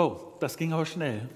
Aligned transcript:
Oh, 0.00 0.16
das 0.38 0.56
ging 0.56 0.72
aber 0.72 0.86
schnell. 0.86 1.28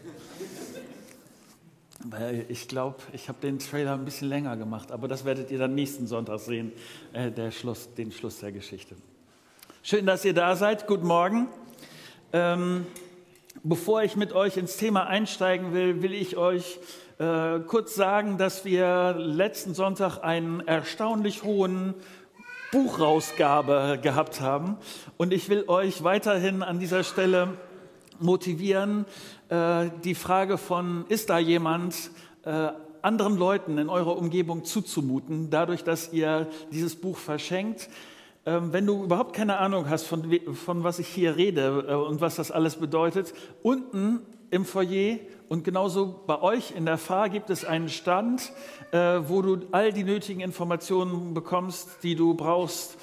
Weil 2.05 2.47
ich 2.49 2.69
glaube, 2.69 2.99
ich 3.13 3.29
habe 3.29 3.41
den 3.43 3.59
Trailer 3.59 3.95
ein 3.95 4.05
bisschen 4.05 4.29
länger 4.29 4.57
gemacht, 4.57 4.93
aber 4.93 5.09
das 5.09 5.25
werdet 5.25 5.51
ihr 5.51 5.59
dann 5.59 5.75
nächsten 5.75 6.07
Sonntag 6.07 6.39
sehen, 6.39 6.71
äh, 7.13 7.33
der 7.33 7.51
Schluss, 7.51 7.93
den 7.95 8.13
Schluss 8.13 8.39
der 8.39 8.53
Geschichte. 8.53 8.95
Schön, 9.83 10.07
dass 10.07 10.25
ihr 10.25 10.33
da 10.33 10.55
seid. 10.55 10.87
Guten 10.87 11.09
Morgen. 11.09 11.49
Ähm, 12.33 12.87
bevor 13.65 14.05
ich 14.05 14.15
mit 14.15 14.33
euch 14.33 14.57
ins 14.57 14.77
Thema 14.77 15.09
einsteigen 15.09 15.75
will, 15.75 16.01
will 16.01 16.15
ich 16.15 16.37
euch 16.37 16.79
äh, 17.19 17.59
kurz 17.67 17.97
sagen, 17.97 18.39
dass 18.39 18.65
wir 18.65 19.17
letzten 19.19 19.75
Sonntag 19.75 20.23
einen 20.23 20.61
erstaunlich 20.61 21.43
hohen 21.43 21.95
Buchrausgabe 22.71 23.99
gehabt 24.01 24.41
haben. 24.41 24.77
Und 25.17 25.33
ich 25.33 25.49
will 25.49 25.65
euch 25.67 26.05
weiterhin 26.05 26.63
an 26.63 26.79
dieser 26.79 27.03
Stelle 27.03 27.59
motivieren, 28.23 29.05
äh, 29.49 29.91
die 30.05 30.15
Frage 30.15 30.59
von, 30.59 31.05
ist 31.09 31.31
da 31.31 31.39
jemand, 31.39 32.11
äh, 32.45 32.69
anderen 33.03 33.37
Leuten 33.37 33.79
in 33.79 33.89
eurer 33.89 34.17
Umgebung 34.17 34.65
zuzumuten, 34.65 35.51
dadurch, 35.51 35.83
dass 35.83 36.13
ihr 36.13 36.49
dieses 36.71 36.97
Buch 36.97 37.17
verschenkt. 37.17 37.89
Ähm, 38.47 38.73
wenn 38.73 38.87
du 38.87 39.05
überhaupt 39.05 39.35
keine 39.35 39.59
Ahnung 39.59 39.89
hast, 39.91 40.07
von, 40.07 40.25
von 40.55 40.85
was 40.85 40.99
ich 40.99 41.09
hier 41.09 41.37
rede 41.37 41.87
äh, 41.89 41.95
und 41.95 42.21
was 42.21 42.37
das 42.37 42.51
alles 42.51 42.77
bedeutet, 42.77 43.35
unten 43.63 44.21
im 44.51 44.65
Foyer 44.65 45.19
und 45.49 45.65
genauso 45.65 46.23
bei 46.27 46.41
euch 46.41 46.73
in 46.77 46.87
der 46.87 46.99
Fahr 46.99 47.29
gibt 47.29 47.51
es 47.51 47.65
einen 47.65 47.89
Stand, 47.89 48.53
wo 48.93 49.41
du 49.41 49.61
all 49.73 49.93
die 49.93 50.05
nötigen 50.05 50.41
Informationen 50.41 51.33
bekommst, 51.33 52.03
die 52.03 52.15
du 52.15 52.35
brauchst, 52.35 52.99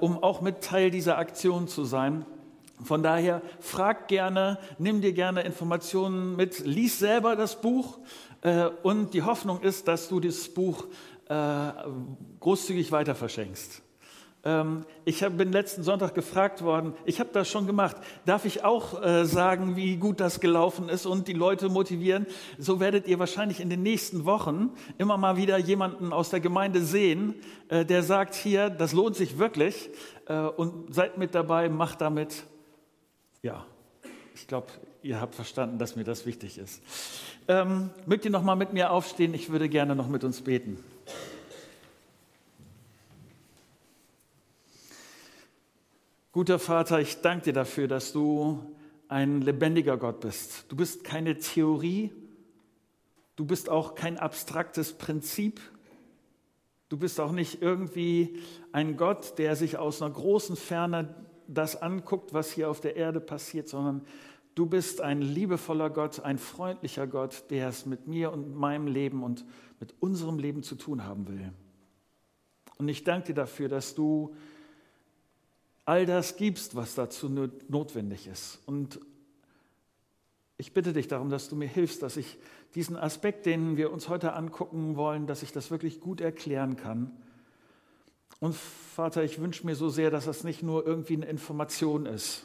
um 0.00 0.22
auch 0.22 0.40
mit 0.40 0.62
Teil 0.62 0.90
dieser 0.90 1.18
Aktion 1.18 1.68
zu 1.68 1.84
sein. 1.84 2.24
Von 2.84 3.02
daher 3.02 3.42
frag 3.60 4.08
gerne, 4.08 4.58
nimm 4.78 5.00
dir 5.00 5.12
gerne 5.12 5.42
Informationen 5.42 6.36
mit, 6.36 6.60
lies 6.60 6.98
selber 6.98 7.36
das 7.36 7.60
Buch 7.60 7.98
äh, 8.42 8.66
und 8.82 9.14
die 9.14 9.22
Hoffnung 9.22 9.60
ist, 9.60 9.88
dass 9.88 10.08
du 10.08 10.20
das 10.20 10.48
Buch 10.48 10.86
äh, 11.28 11.70
großzügig 12.40 12.92
weiter 12.92 13.14
verschenkst. 13.14 13.82
Ähm, 14.44 14.84
ich 15.04 15.20
bin 15.20 15.52
letzten 15.52 15.84
Sonntag 15.84 16.14
gefragt 16.14 16.62
worden, 16.62 16.94
ich 17.04 17.20
habe 17.20 17.30
das 17.32 17.48
schon 17.48 17.66
gemacht, 17.66 17.96
darf 18.26 18.44
ich 18.44 18.64
auch 18.64 19.00
äh, 19.00 19.24
sagen, 19.24 19.76
wie 19.76 19.96
gut 19.96 20.18
das 20.18 20.40
gelaufen 20.40 20.88
ist 20.88 21.06
und 21.06 21.28
die 21.28 21.32
Leute 21.32 21.68
motivieren? 21.68 22.26
So 22.58 22.80
werdet 22.80 23.06
ihr 23.06 23.20
wahrscheinlich 23.20 23.60
in 23.60 23.70
den 23.70 23.82
nächsten 23.82 24.24
Wochen 24.24 24.70
immer 24.98 25.16
mal 25.16 25.36
wieder 25.36 25.58
jemanden 25.58 26.12
aus 26.12 26.30
der 26.30 26.40
Gemeinde 26.40 26.82
sehen, 26.82 27.36
äh, 27.68 27.84
der 27.84 28.02
sagt 28.02 28.34
hier, 28.34 28.68
das 28.68 28.92
lohnt 28.92 29.14
sich 29.14 29.38
wirklich 29.38 29.90
äh, 30.26 30.40
und 30.40 30.92
seid 30.92 31.18
mit 31.18 31.36
dabei, 31.36 31.68
macht 31.68 32.00
damit 32.00 32.44
ja, 33.42 33.66
ich 34.34 34.46
glaube, 34.46 34.68
ihr 35.02 35.20
habt 35.20 35.34
verstanden, 35.34 35.78
dass 35.78 35.96
mir 35.96 36.04
das 36.04 36.26
wichtig 36.26 36.58
ist. 36.58 36.80
Ähm, 37.48 37.90
mögt 38.06 38.24
ihr 38.24 38.30
noch 38.30 38.42
mal 38.44 38.54
mit 38.54 38.72
mir 38.72 38.92
aufstehen? 38.92 39.34
Ich 39.34 39.50
würde 39.50 39.68
gerne 39.68 39.96
noch 39.96 40.08
mit 40.08 40.22
uns 40.24 40.40
beten. 40.40 40.82
Guter 46.30 46.58
Vater, 46.58 47.00
ich 47.00 47.20
danke 47.20 47.46
dir 47.46 47.52
dafür, 47.52 47.88
dass 47.88 48.12
du 48.12 48.64
ein 49.08 49.42
lebendiger 49.42 49.98
Gott 49.98 50.20
bist. 50.20 50.64
Du 50.70 50.76
bist 50.76 51.04
keine 51.04 51.38
Theorie, 51.38 52.10
du 53.36 53.44
bist 53.44 53.68
auch 53.68 53.94
kein 53.94 54.18
abstraktes 54.18 54.94
Prinzip, 54.94 55.60
du 56.88 56.96
bist 56.96 57.20
auch 57.20 57.32
nicht 57.32 57.60
irgendwie 57.60 58.40
ein 58.72 58.96
Gott, 58.96 59.38
der 59.38 59.56
sich 59.56 59.76
aus 59.76 60.00
einer 60.00 60.14
großen 60.14 60.56
Ferne 60.56 61.14
das 61.48 61.80
anguckt, 61.80 62.32
was 62.32 62.50
hier 62.52 62.70
auf 62.70 62.80
der 62.80 62.96
Erde 62.96 63.20
passiert, 63.20 63.68
sondern 63.68 64.02
du 64.54 64.66
bist 64.66 65.00
ein 65.00 65.22
liebevoller 65.22 65.90
Gott, 65.90 66.20
ein 66.20 66.38
freundlicher 66.38 67.06
Gott, 67.06 67.44
der 67.50 67.68
es 67.68 67.86
mit 67.86 68.06
mir 68.06 68.32
und 68.32 68.54
meinem 68.54 68.86
Leben 68.86 69.22
und 69.22 69.44
mit 69.80 69.94
unserem 70.00 70.38
Leben 70.38 70.62
zu 70.62 70.74
tun 70.74 71.04
haben 71.04 71.28
will. 71.28 71.52
Und 72.78 72.88
ich 72.88 73.04
danke 73.04 73.28
dir 73.28 73.34
dafür, 73.34 73.68
dass 73.68 73.94
du 73.94 74.34
all 75.84 76.06
das 76.06 76.36
gibst, 76.36 76.76
was 76.76 76.94
dazu 76.94 77.28
notwendig 77.68 78.26
ist. 78.26 78.60
Und 78.66 79.00
ich 80.56 80.72
bitte 80.72 80.92
dich 80.92 81.08
darum, 81.08 81.30
dass 81.30 81.48
du 81.48 81.56
mir 81.56 81.68
hilfst, 81.68 82.02
dass 82.02 82.16
ich 82.16 82.38
diesen 82.74 82.96
Aspekt, 82.96 83.46
den 83.46 83.76
wir 83.76 83.92
uns 83.92 84.08
heute 84.08 84.34
angucken 84.34 84.96
wollen, 84.96 85.26
dass 85.26 85.42
ich 85.42 85.52
das 85.52 85.70
wirklich 85.70 86.00
gut 86.00 86.20
erklären 86.20 86.76
kann 86.76 87.10
und 88.42 88.56
Vater, 88.56 89.22
ich 89.22 89.40
wünsche 89.40 89.64
mir 89.64 89.76
so 89.76 89.88
sehr, 89.88 90.10
dass 90.10 90.24
das 90.24 90.42
nicht 90.42 90.64
nur 90.64 90.84
irgendwie 90.84 91.14
eine 91.14 91.26
Information 91.26 92.06
ist, 92.06 92.44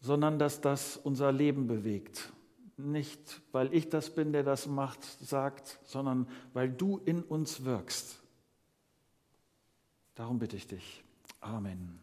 sondern 0.00 0.38
dass 0.38 0.60
das 0.60 0.96
unser 0.96 1.32
Leben 1.32 1.66
bewegt. 1.66 2.32
Nicht, 2.76 3.42
weil 3.50 3.74
ich 3.74 3.88
das 3.88 4.10
bin, 4.10 4.32
der 4.32 4.44
das 4.44 4.68
macht, 4.68 5.02
sagt, 5.02 5.80
sondern 5.82 6.28
weil 6.52 6.70
du 6.70 7.00
in 7.04 7.20
uns 7.20 7.64
wirkst. 7.64 8.22
Darum 10.14 10.38
bitte 10.38 10.54
ich 10.54 10.68
dich. 10.68 11.02
Amen. 11.40 11.98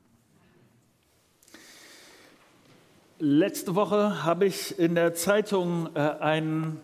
Letzte 3.17 3.75
Woche 3.75 4.25
habe 4.25 4.45
ich 4.45 4.77
in 4.77 4.95
der 4.95 5.13
Zeitung 5.13 5.95
äh, 5.95 5.99
einen 5.99 6.81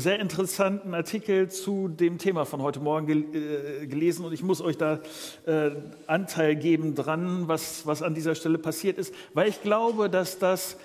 sehr 0.00 0.18
interessanten 0.18 0.92
Artikel 0.92 1.48
zu 1.50 1.88
dem 1.88 2.18
Thema 2.18 2.44
von 2.44 2.60
heute 2.62 2.80
Morgen 2.80 3.06
gel 3.06 3.82
äh, 3.82 3.86
gelesen 3.86 4.24
und 4.24 4.32
ich 4.32 4.42
muss 4.42 4.60
euch 4.60 4.76
da 4.76 5.00
äh, 5.46 5.70
Anteil 6.08 6.56
geben 6.56 6.94
dran, 6.94 7.46
was, 7.46 7.86
was 7.86 8.02
an 8.02 8.14
dieser 8.14 8.34
Stelle 8.34 8.58
passiert 8.58 8.98
ist, 8.98 9.14
weil 9.34 9.48
ich 9.48 9.62
glaube, 9.62 10.10
dass 10.10 10.38
das 10.38 10.76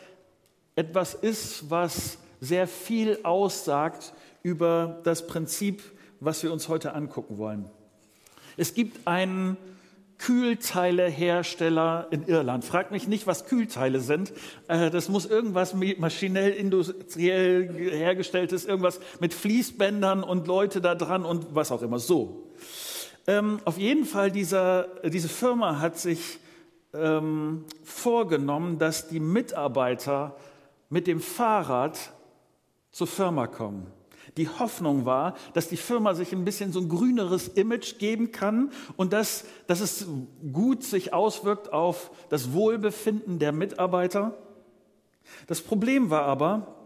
etwas 0.76 1.16
ist, 1.16 1.72
was 1.72 2.20
sehr 2.40 2.68
viel 2.68 3.18
aussagt 3.24 4.14
über 4.44 5.00
das 5.04 5.26
Prinzip, 5.26 5.82
was 6.20 6.44
wir 6.44 6.54
uns 6.54 6.70
heute 6.70 6.94
angucken 6.94 7.38
wollen. 7.38 7.66
Es 8.58 8.74
gibt 8.76 9.08
einen 9.08 9.58
Kühlteilehersteller 10.20 12.08
in 12.12 12.28
Irland. 12.28 12.66
Fragt 12.66 12.92
mich 12.92 13.08
nicht, 13.08 13.26
was 13.26 13.46
Kühlteile 13.46 14.00
sind. 14.02 14.32
Äh, 14.68 14.92
das 14.92 15.10
muss 15.10 15.26
irgendwas 15.26 15.74
maschinell, 15.74 16.52
industriell 16.52 17.74
hergestelltes, 17.92 18.66
irgendwas 18.66 19.00
mit 19.20 19.34
Fließbändern 19.34 20.24
und 20.24 20.46
Leute 20.46 20.82
da 20.82 20.94
dran 20.94 21.26
und 21.26 21.56
was 21.56 21.72
auch 21.72 21.82
immer. 21.82 22.00
So. 22.00 22.52
Ähm, 23.28 23.60
auf 23.66 23.78
jeden 23.78 24.06
Fall, 24.06 24.32
dieser, 24.32 24.88
diese 25.04 25.30
Firma 25.30 25.80
hat 25.80 25.98
sich 25.98 26.40
ähm, 26.94 27.66
vorgenommen, 27.84 28.78
dass 28.78 29.08
die 29.08 29.20
Mitarbeiter 29.20 30.36
mit 30.90 31.08
dem 31.08 31.22
Fahrrad 31.22 31.98
zur 32.92 33.08
Firma 33.08 33.48
kommen. 33.48 33.88
Die 34.40 34.48
Hoffnung 34.48 35.04
war, 35.04 35.36
dass 35.54 35.68
die 35.68 35.76
Firma 35.76 36.14
sich 36.14 36.32
ein 36.32 36.46
bisschen 36.46 36.72
so 36.72 36.80
ein 36.80 36.88
grüneres 36.88 37.50
Image 37.50 38.00
geben 38.00 38.32
kann 38.32 38.72
und 38.96 39.12
dass, 39.12 39.44
dass 39.68 39.82
es 39.82 40.08
gut 40.54 40.82
sich 40.86 41.14
auswirkt 41.14 41.74
auf 41.74 42.10
das 42.30 42.54
Wohlbefinden 42.54 43.38
der 43.40 43.52
Mitarbeiter. 43.52 44.38
Das 45.48 45.60
Problem 45.60 46.10
war 46.10 46.22
aber, 46.22 46.80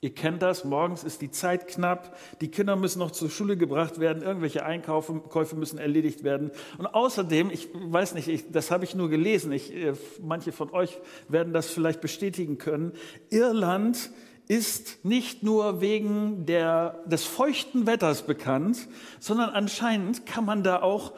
Ihr 0.00 0.14
kennt 0.14 0.42
das, 0.42 0.64
morgens 0.64 1.02
ist 1.02 1.22
die 1.22 1.32
Zeit 1.32 1.66
knapp, 1.66 2.16
die 2.40 2.48
Kinder 2.48 2.76
müssen 2.76 3.00
noch 3.00 3.10
zur 3.10 3.30
Schule 3.30 3.56
gebracht 3.56 3.98
werden, 3.98 4.22
irgendwelche 4.22 4.64
Einkäufe 4.64 5.56
müssen 5.56 5.78
erledigt 5.78 6.22
werden. 6.22 6.52
Und 6.78 6.86
außerdem, 6.86 7.50
ich 7.50 7.68
weiß 7.74 8.14
nicht, 8.14 8.28
ich, 8.28 8.52
das 8.52 8.70
habe 8.70 8.84
ich 8.84 8.94
nur 8.94 9.10
gelesen, 9.10 9.50
ich, 9.50 9.74
äh, 9.74 9.94
manche 10.22 10.52
von 10.52 10.70
euch 10.70 11.00
werden 11.28 11.52
das 11.52 11.66
vielleicht 11.66 12.00
bestätigen 12.00 12.58
können, 12.58 12.92
Irland 13.30 14.10
ist 14.48 15.04
nicht 15.04 15.42
nur 15.42 15.80
wegen 15.82 16.46
der, 16.46 17.02
des 17.04 17.24
feuchten 17.24 17.86
Wetters 17.86 18.22
bekannt, 18.22 18.88
sondern 19.20 19.50
anscheinend 19.50 20.24
kann 20.26 20.44
man 20.44 20.62
da 20.62 20.80
auch, 20.80 21.12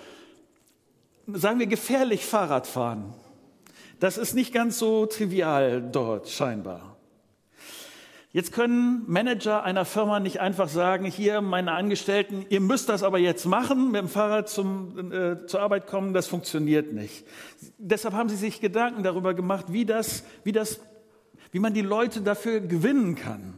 sagen 1.27 1.61
wir, 1.61 1.67
gefährlich 1.67 2.27
Fahrrad 2.27 2.67
fahren. 2.67 3.15
Das 4.01 4.19
ist 4.19 4.35
nicht 4.35 4.53
ganz 4.53 4.79
so 4.79 5.07
trivial 5.07 5.81
dort 5.81 6.29
scheinbar. 6.29 6.97
Jetzt 8.33 8.53
können 8.53 9.03
Manager 9.09 9.65
einer 9.65 9.85
Firma 9.85 10.21
nicht 10.21 10.39
einfach 10.39 10.69
sagen, 10.69 11.05
hier 11.05 11.41
meine 11.41 11.73
Angestellten, 11.73 12.47
ihr 12.49 12.61
müsst 12.61 12.89
das 12.89 13.03
aber 13.03 13.19
jetzt 13.19 13.45
machen, 13.45 13.91
mit 13.91 14.01
dem 14.01 14.09
Fahrrad 14.09 14.49
zum, 14.49 15.13
äh, 15.13 15.47
zur 15.47 15.61
Arbeit 15.61 15.89
kommen, 15.89 16.15
das 16.15 16.29
funktioniert 16.29 16.93
nicht. 16.93 17.27
Deshalb 17.79 18.15
haben 18.15 18.29
sie 18.29 18.37
sich 18.37 18.61
Gedanken 18.61 19.03
darüber 19.03 19.35
gemacht, 19.35 19.67
wie 19.71 19.85
das, 19.85 20.23
wie 20.45 20.53
das 20.53 20.81
wie 21.53 21.59
man 21.59 21.75
die 21.75 21.83
Leute 21.83 22.21
dafür 22.21 22.61
gewinnen 22.61 23.15
kann. 23.15 23.55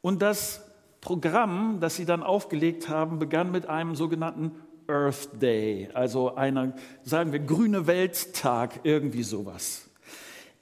Und 0.00 0.22
das 0.22 0.62
Programm, 1.00 1.78
das 1.80 1.96
sie 1.96 2.04
dann 2.04 2.22
aufgelegt 2.22 2.88
haben, 2.88 3.18
begann 3.18 3.50
mit 3.50 3.68
einem 3.68 3.94
sogenannten 3.94 4.52
Earth 4.88 5.42
Day, 5.42 5.88
also 5.94 6.36
einer, 6.36 6.74
sagen 7.02 7.32
wir, 7.32 7.40
grüne 7.40 7.86
Welttag, 7.86 8.80
irgendwie 8.84 9.24
sowas. 9.24 9.90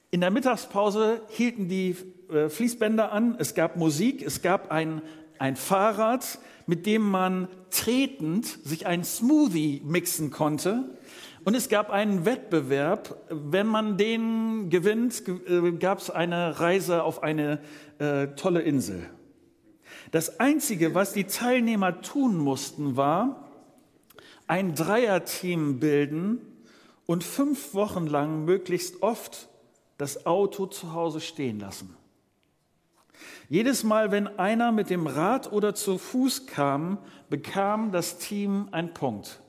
In 0.09 0.21
der 0.21 0.31
Mittagspause 0.31 1.21
hielten 1.29 1.67
die 1.67 1.95
äh, 2.31 2.49
Fließbänder 2.49 3.11
an, 3.11 3.35
es 3.37 3.53
gab 3.53 3.75
Musik, 3.75 4.23
es 4.23 4.41
gab 4.41 4.71
ein, 4.71 5.01
ein 5.37 5.55
Fahrrad, 5.55 6.39
mit 6.65 6.85
dem 6.85 7.03
man 7.03 7.47
tretend 7.69 8.45
sich 8.45 8.87
ein 8.87 9.03
Smoothie 9.03 9.81
mixen 9.83 10.31
konnte 10.31 10.89
Und 11.45 11.53
es 11.53 11.69
gab 11.69 11.91
einen 11.91 12.25
Wettbewerb. 12.25 13.17
Wenn 13.29 13.67
man 13.67 13.97
den 13.97 14.71
gewinnt, 14.71 15.23
äh, 15.27 15.71
gab 15.73 15.99
es 15.99 16.09
eine 16.09 16.59
Reise 16.59 17.03
auf 17.03 17.21
eine 17.21 17.59
äh, 17.99 18.29
tolle 18.29 18.61
Insel. 18.61 19.07
Das 20.11 20.39
Einzige, 20.39 20.95
was 20.95 21.13
die 21.13 21.25
Teilnehmer 21.25 22.01
tun 22.01 22.37
mussten, 22.37 22.97
war 22.97 23.51
ein 24.47 24.73
Dreierteam 24.73 25.79
bilden 25.79 26.39
und 27.05 27.23
fünf 27.23 27.75
Wochen 27.75 28.07
lang 28.07 28.45
möglichst 28.45 29.03
oft 29.03 29.47
das 29.97 30.25
Auto 30.25 30.65
zu 30.65 30.93
Hause 30.93 31.21
stehen 31.21 31.59
lassen. 31.59 31.95
Jedes 33.49 33.83
Mal, 33.83 34.11
wenn 34.11 34.39
einer 34.39 34.71
mit 34.71 34.89
dem 34.89 35.05
Rad 35.05 35.51
oder 35.51 35.75
zu 35.75 35.99
Fuß 35.99 36.47
kam, 36.47 36.97
bekam 37.29 37.91
das 37.91 38.17
Team 38.17 38.67
einen 38.71 38.93
Punkt. 38.95 39.41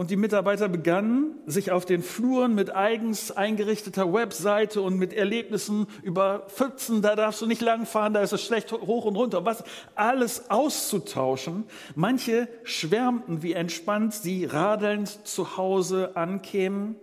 Und 0.00 0.10
die 0.10 0.16
Mitarbeiter 0.16 0.70
begannen, 0.70 1.34
sich 1.44 1.72
auf 1.72 1.84
den 1.84 2.02
Fluren 2.02 2.54
mit 2.54 2.74
eigens 2.74 3.32
eingerichteter 3.32 4.10
Webseite 4.10 4.80
und 4.80 4.96
mit 4.96 5.12
Erlebnissen 5.12 5.88
über 6.02 6.46
Pfützen, 6.48 7.02
da 7.02 7.14
darfst 7.14 7.42
du 7.42 7.46
nicht 7.46 7.60
langfahren, 7.60 8.14
da 8.14 8.22
ist 8.22 8.32
es 8.32 8.42
schlecht 8.42 8.72
hoch 8.72 9.04
und 9.04 9.16
runter, 9.16 9.44
was 9.44 9.62
alles 9.96 10.48
auszutauschen. 10.50 11.64
Manche 11.96 12.48
schwärmten, 12.62 13.42
wie 13.42 13.52
entspannt 13.52 14.14
sie 14.14 14.46
radelnd 14.46 15.26
zu 15.28 15.58
Hause 15.58 16.16
ankämen. 16.16 16.96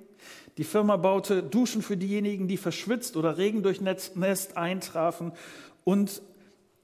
Die 0.58 0.64
Firma 0.64 0.98
baute 0.98 1.44
Duschen 1.44 1.84
für 1.84 1.98
diejenigen, 1.98 2.48
die 2.48 2.58
verschwitzt 2.58 3.16
oder 3.16 3.38
Regen 3.38 3.62
durchnässt 3.62 4.58
eintrafen. 4.58 5.34
Und 5.84 6.24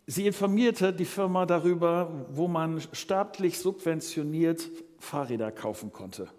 sie 0.06 0.27
informierte 0.27 0.94
die 0.94 1.06
Firma 1.06 1.48
darüber, 1.48 2.27
wo 2.30 2.48
man 2.48 2.81
staatlich 2.92 3.57
subventioniert 3.57 4.69
Fahrräder 5.03 5.51
kaufen 5.51 5.91
konnte. 5.91 6.29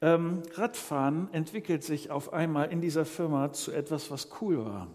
Ähm, 0.00 0.42
Radfahren 0.54 1.32
entwickelt 1.32 1.84
sich 1.84 2.10
auf 2.10 2.32
einmal 2.32 2.70
in 2.70 2.80
dieser 2.80 3.04
Firma 3.04 3.52
zu 3.52 3.72
etwas, 3.72 4.10
was 4.10 4.28
cool 4.40 4.64
war. 4.64 4.88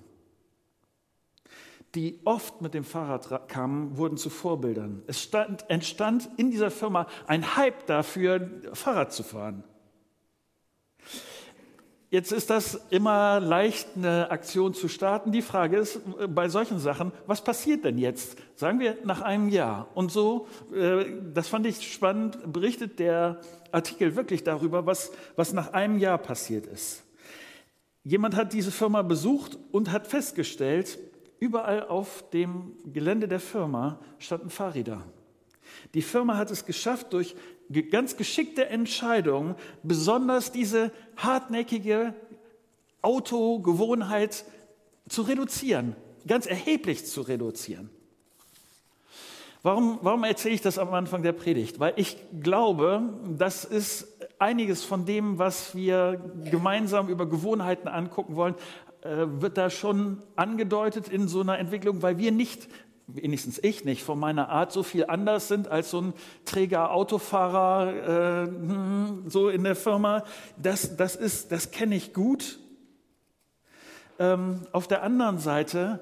Die 1.95 2.19
oft 2.25 2.61
mit 2.61 2.75
dem 2.75 2.83
Fahrrad 2.83 3.47
kamen, 3.47 3.97
wurden 3.97 4.17
zu 4.17 4.29
Vorbildern. 4.29 5.01
Es 5.07 5.21
stand, 5.23 5.67
entstand 5.69 6.29
in 6.37 6.51
dieser 6.51 6.69
Firma 6.69 7.07
ein 7.25 7.55
Hype 7.55 7.87
dafür, 7.87 8.61
Fahrrad 8.73 9.11
zu 9.11 9.23
fahren. 9.23 9.63
Jetzt 12.11 12.31
ist 12.31 12.49
das 12.49 12.81
immer 12.89 13.39
leicht, 13.39 13.89
eine 13.95 14.31
Aktion 14.31 14.73
zu 14.73 14.87
starten. 14.87 15.31
Die 15.31 15.43
Frage 15.43 15.77
ist 15.77 16.01
äh, 16.19 16.27
bei 16.27 16.49
solchen 16.49 16.79
Sachen, 16.79 17.11
was 17.27 17.43
passiert 17.43 17.85
denn 17.85 17.99
jetzt? 17.99 18.35
Sagen 18.55 18.79
wir 18.79 18.97
nach 19.03 19.21
einem 19.21 19.49
Jahr. 19.49 19.87
Und 19.93 20.11
so, 20.11 20.47
äh, 20.73 21.05
das 21.35 21.47
fand 21.47 21.67
ich 21.67 21.93
spannend, 21.93 22.51
berichtet 22.51 22.97
der 22.97 23.39
Artikel 23.71 24.15
wirklich 24.15 24.43
darüber, 24.43 24.87
was, 24.87 25.11
was 25.35 25.53
nach 25.53 25.73
einem 25.73 25.99
Jahr 25.99 26.17
passiert 26.17 26.65
ist. 26.65 27.03
Jemand 28.03 28.35
hat 28.35 28.53
diese 28.53 28.71
Firma 28.71 29.03
besucht 29.03 29.59
und 29.71 29.91
hat 29.91 30.07
festgestellt, 30.07 30.97
überall 31.39 31.87
auf 31.87 32.27
dem 32.31 32.73
Gelände 32.91 33.27
der 33.27 33.39
Firma 33.39 33.99
standen 34.17 34.49
Fahrräder. 34.49 35.03
Die 35.93 36.01
Firma 36.01 36.37
hat 36.37 36.49
es 36.49 36.65
geschafft, 36.65 37.13
durch 37.13 37.35
ganz 37.91 38.17
geschickte 38.17 38.67
Entscheidungen 38.67 39.55
besonders 39.83 40.51
diese 40.51 40.91
hartnäckige 41.17 42.13
Autogewohnheit 43.01 44.43
zu 45.07 45.21
reduzieren, 45.21 45.95
ganz 46.27 46.45
erheblich 46.45 47.05
zu 47.05 47.21
reduzieren. 47.21 47.89
Warum, 49.61 49.99
warum 50.01 50.23
erzähle 50.23 50.55
ich 50.55 50.61
das 50.61 50.77
am 50.77 50.93
Anfang 50.93 51.21
der 51.21 51.33
Predigt? 51.33 51.79
Weil 51.79 51.93
ich 51.97 52.17
glaube, 52.41 53.03
das 53.37 53.65
ist 53.65 54.07
einiges 54.39 54.85
von 54.85 55.05
dem, 55.05 55.37
was 55.37 55.75
wir 55.75 56.31
gemeinsam 56.49 57.09
über 57.09 57.25
Gewohnheiten 57.25 57.89
angucken 57.89 58.37
wollen, 58.37 58.55
äh, 59.01 59.25
wird 59.27 59.57
da 59.57 59.69
schon 59.69 60.23
angedeutet 60.37 61.09
in 61.09 61.27
so 61.27 61.41
einer 61.41 61.59
Entwicklung, 61.59 62.01
weil 62.01 62.17
wir 62.17 62.31
nicht 62.31 62.69
wenigstens 63.13 63.59
ich 63.63 63.85
nicht, 63.85 64.03
von 64.03 64.19
meiner 64.19 64.49
Art 64.49 64.71
so 64.71 64.83
viel 64.83 65.05
anders 65.05 65.47
sind 65.47 65.67
als 65.67 65.91
so 65.91 66.01
ein 66.01 66.13
träger 66.45 66.91
Autofahrer 66.91 68.43
äh, 68.43 68.47
hm, 68.47 69.23
so 69.27 69.49
in 69.49 69.63
der 69.63 69.75
Firma. 69.75 70.23
Das, 70.57 70.95
das, 70.95 71.15
ist, 71.15 71.51
das 71.51 71.71
kenne 71.71 71.95
ich 71.95 72.13
gut. 72.13 72.59
Ähm, 74.19 74.61
auf 74.71 74.87
der 74.87 75.03
anderen 75.03 75.39
Seite, 75.39 75.99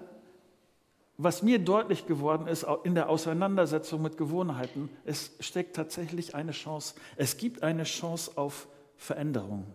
was 1.17 1.43
mir 1.43 1.59
deutlich 1.59 2.05
geworden 2.05 2.47
ist 2.47 2.65
in 2.83 2.95
der 2.95 3.09
Auseinandersetzung 3.09 4.01
mit 4.01 4.17
Gewohnheiten, 4.17 4.89
es 5.05 5.31
steckt 5.39 5.75
tatsächlich 5.75 6.35
eine 6.35 6.51
Chance. 6.51 6.95
Es 7.15 7.37
gibt 7.37 7.63
eine 7.63 7.83
Chance 7.83 8.31
auf 8.35 8.67
Veränderung. 8.97 9.65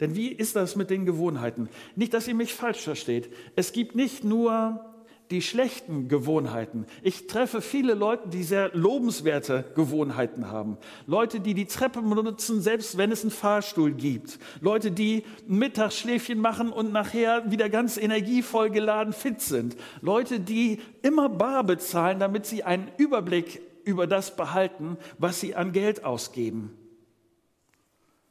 Denn 0.00 0.14
wie 0.14 0.28
ist 0.28 0.56
das 0.56 0.76
mit 0.76 0.90
den 0.90 1.04
Gewohnheiten? 1.04 1.68
Nicht, 1.96 2.14
dass 2.14 2.28
ihr 2.28 2.34
mich 2.34 2.54
falsch 2.54 2.80
versteht. 2.80 3.32
Es 3.56 3.72
gibt 3.72 3.94
nicht 3.94 4.24
nur 4.24 4.91
die 5.32 5.42
schlechten 5.42 6.08
Gewohnheiten. 6.08 6.86
Ich 7.02 7.26
treffe 7.26 7.62
viele 7.62 7.94
Leute, 7.94 8.28
die 8.28 8.42
sehr 8.42 8.70
lobenswerte 8.74 9.64
Gewohnheiten 9.74 10.50
haben. 10.50 10.76
Leute, 11.06 11.40
die 11.40 11.54
die 11.54 11.64
Treppe 11.64 12.02
benutzen, 12.02 12.60
selbst 12.60 12.98
wenn 12.98 13.10
es 13.10 13.22
einen 13.22 13.30
Fahrstuhl 13.30 13.92
gibt. 13.92 14.38
Leute, 14.60 14.92
die 14.92 15.24
Mittagsschläfchen 15.46 16.38
machen 16.38 16.70
und 16.70 16.92
nachher 16.92 17.50
wieder 17.50 17.70
ganz 17.70 17.96
energievoll 17.96 18.70
geladen 18.70 19.14
fit 19.14 19.40
sind. 19.40 19.76
Leute, 20.02 20.38
die 20.38 20.80
immer 21.00 21.30
bar 21.30 21.64
bezahlen, 21.64 22.20
damit 22.20 22.44
sie 22.44 22.62
einen 22.62 22.90
Überblick 22.98 23.62
über 23.84 24.06
das 24.06 24.36
behalten, 24.36 24.98
was 25.18 25.40
sie 25.40 25.54
an 25.54 25.72
Geld 25.72 26.04
ausgeben. 26.04 26.76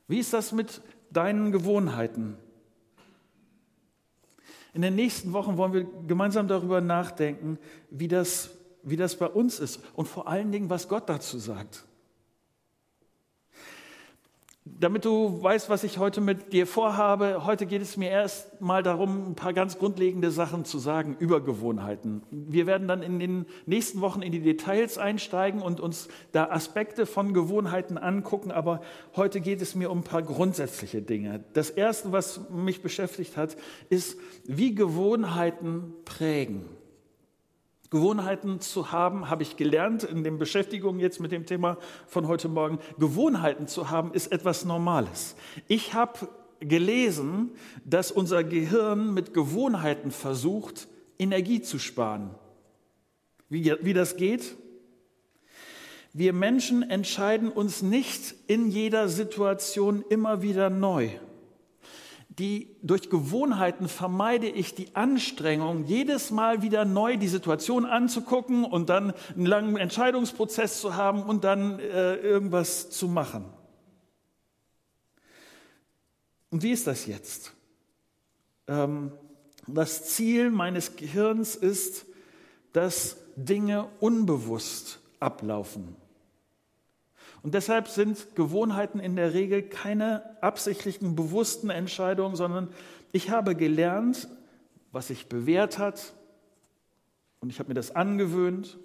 Wie 0.07 0.19
ist 0.19 0.33
das 0.33 0.51
mit 0.51 0.81
deinen 1.09 1.51
Gewohnheiten? 1.51 2.37
In 4.73 4.81
den 4.81 4.95
nächsten 4.95 5.33
Wochen 5.33 5.57
wollen 5.57 5.73
wir 5.73 5.85
gemeinsam 6.07 6.47
darüber 6.47 6.79
nachdenken, 6.81 7.57
wie 7.89 8.07
das, 8.07 8.51
wie 8.83 8.95
das 8.95 9.15
bei 9.15 9.27
uns 9.27 9.59
ist 9.59 9.81
und 9.93 10.07
vor 10.07 10.27
allen 10.27 10.51
Dingen, 10.51 10.69
was 10.69 10.87
Gott 10.87 11.09
dazu 11.09 11.37
sagt. 11.39 11.85
Damit 14.63 15.05
du 15.05 15.41
weißt, 15.41 15.71
was 15.71 15.83
ich 15.83 15.97
heute 15.97 16.21
mit 16.21 16.53
dir 16.53 16.67
vorhabe, 16.67 17.45
heute 17.45 17.65
geht 17.65 17.81
es 17.81 17.97
mir 17.97 18.11
erst 18.11 18.61
mal 18.61 18.83
darum, 18.83 19.31
ein 19.31 19.35
paar 19.35 19.53
ganz 19.53 19.79
grundlegende 19.79 20.29
Sachen 20.29 20.65
zu 20.65 20.77
sagen 20.77 21.15
über 21.17 21.41
Gewohnheiten. 21.41 22.21
Wir 22.29 22.67
werden 22.67 22.87
dann 22.87 23.01
in 23.01 23.17
den 23.17 23.47
nächsten 23.65 24.01
Wochen 24.01 24.21
in 24.21 24.31
die 24.31 24.39
Details 24.39 24.99
einsteigen 24.99 25.63
und 25.63 25.79
uns 25.79 26.09
da 26.31 26.51
Aspekte 26.51 27.07
von 27.07 27.33
Gewohnheiten 27.33 27.97
angucken, 27.97 28.51
aber 28.51 28.81
heute 29.15 29.41
geht 29.41 29.63
es 29.63 29.73
mir 29.73 29.89
um 29.89 29.99
ein 29.99 30.03
paar 30.03 30.21
grundsätzliche 30.21 31.01
Dinge. 31.01 31.43
Das 31.53 31.71
erste, 31.71 32.11
was 32.11 32.47
mich 32.51 32.83
beschäftigt 32.83 33.37
hat, 33.37 33.57
ist, 33.89 34.19
wie 34.45 34.75
Gewohnheiten 34.75 35.95
prägen. 36.05 36.65
Gewohnheiten 37.91 38.61
zu 38.61 38.93
haben, 38.93 39.29
habe 39.29 39.43
ich 39.43 39.57
gelernt 39.57 40.03
in 40.03 40.23
den 40.23 40.37
Beschäftigungen 40.37 41.01
jetzt 41.01 41.19
mit 41.19 41.33
dem 41.33 41.45
Thema 41.45 41.77
von 42.07 42.25
heute 42.25 42.47
Morgen. 42.47 42.79
Gewohnheiten 42.97 43.67
zu 43.67 43.89
haben 43.89 44.13
ist 44.13 44.31
etwas 44.31 44.63
Normales. 44.63 45.35
Ich 45.67 45.93
habe 45.93 46.29
gelesen, 46.61 47.51
dass 47.83 48.09
unser 48.09 48.45
Gehirn 48.45 49.13
mit 49.13 49.33
Gewohnheiten 49.33 50.11
versucht, 50.11 50.87
Energie 51.19 51.61
zu 51.61 51.79
sparen. 51.79 52.29
Wie, 53.49 53.75
wie 53.81 53.93
das 53.93 54.15
geht? 54.15 54.55
Wir 56.13 56.31
Menschen 56.31 56.89
entscheiden 56.89 57.51
uns 57.51 57.81
nicht 57.81 58.35
in 58.47 58.69
jeder 58.69 59.09
Situation 59.09 60.05
immer 60.09 60.41
wieder 60.41 60.69
neu 60.69 61.09
die 62.41 62.75
durch 62.81 63.11
Gewohnheiten 63.11 63.87
vermeide 63.87 64.47
ich 64.47 64.73
die 64.73 64.95
Anstrengung, 64.95 65.85
jedes 65.85 66.31
Mal 66.31 66.63
wieder 66.63 66.85
neu 66.85 67.15
die 67.15 67.27
Situation 67.27 67.85
anzugucken 67.85 68.65
und 68.65 68.89
dann 68.89 69.13
einen 69.35 69.45
langen 69.45 69.77
Entscheidungsprozess 69.77 70.81
zu 70.81 70.95
haben 70.95 71.21
und 71.21 71.43
dann 71.43 71.79
äh, 71.79 72.15
irgendwas 72.15 72.89
zu 72.89 73.07
machen. 73.07 73.45
Und 76.49 76.63
wie 76.63 76.71
ist 76.71 76.87
das 76.87 77.05
jetzt? 77.05 77.53
Ähm, 78.67 79.11
das 79.67 80.05
Ziel 80.05 80.49
meines 80.49 80.95
Gehirns 80.95 81.55
ist, 81.55 82.07
dass 82.73 83.17
Dinge 83.35 83.87
unbewusst 83.99 84.99
ablaufen. 85.19 85.95
Und 87.43 87.53
deshalb 87.55 87.87
sind 87.87 88.35
Gewohnheiten 88.35 88.99
in 88.99 89.15
der 89.15 89.33
Regel 89.33 89.63
keine 89.63 90.41
absichtlichen, 90.41 91.15
bewussten 91.15 91.69
Entscheidungen, 91.69 92.35
sondern 92.35 92.69
ich 93.11 93.29
habe 93.31 93.55
gelernt, 93.55 94.27
was 94.91 95.07
sich 95.07 95.27
bewährt 95.27 95.77
hat 95.77 96.13
und 97.39 97.49
ich 97.49 97.59
habe 97.59 97.69
mir 97.69 97.75
das 97.75 97.95
angewöhnt. 97.95 98.77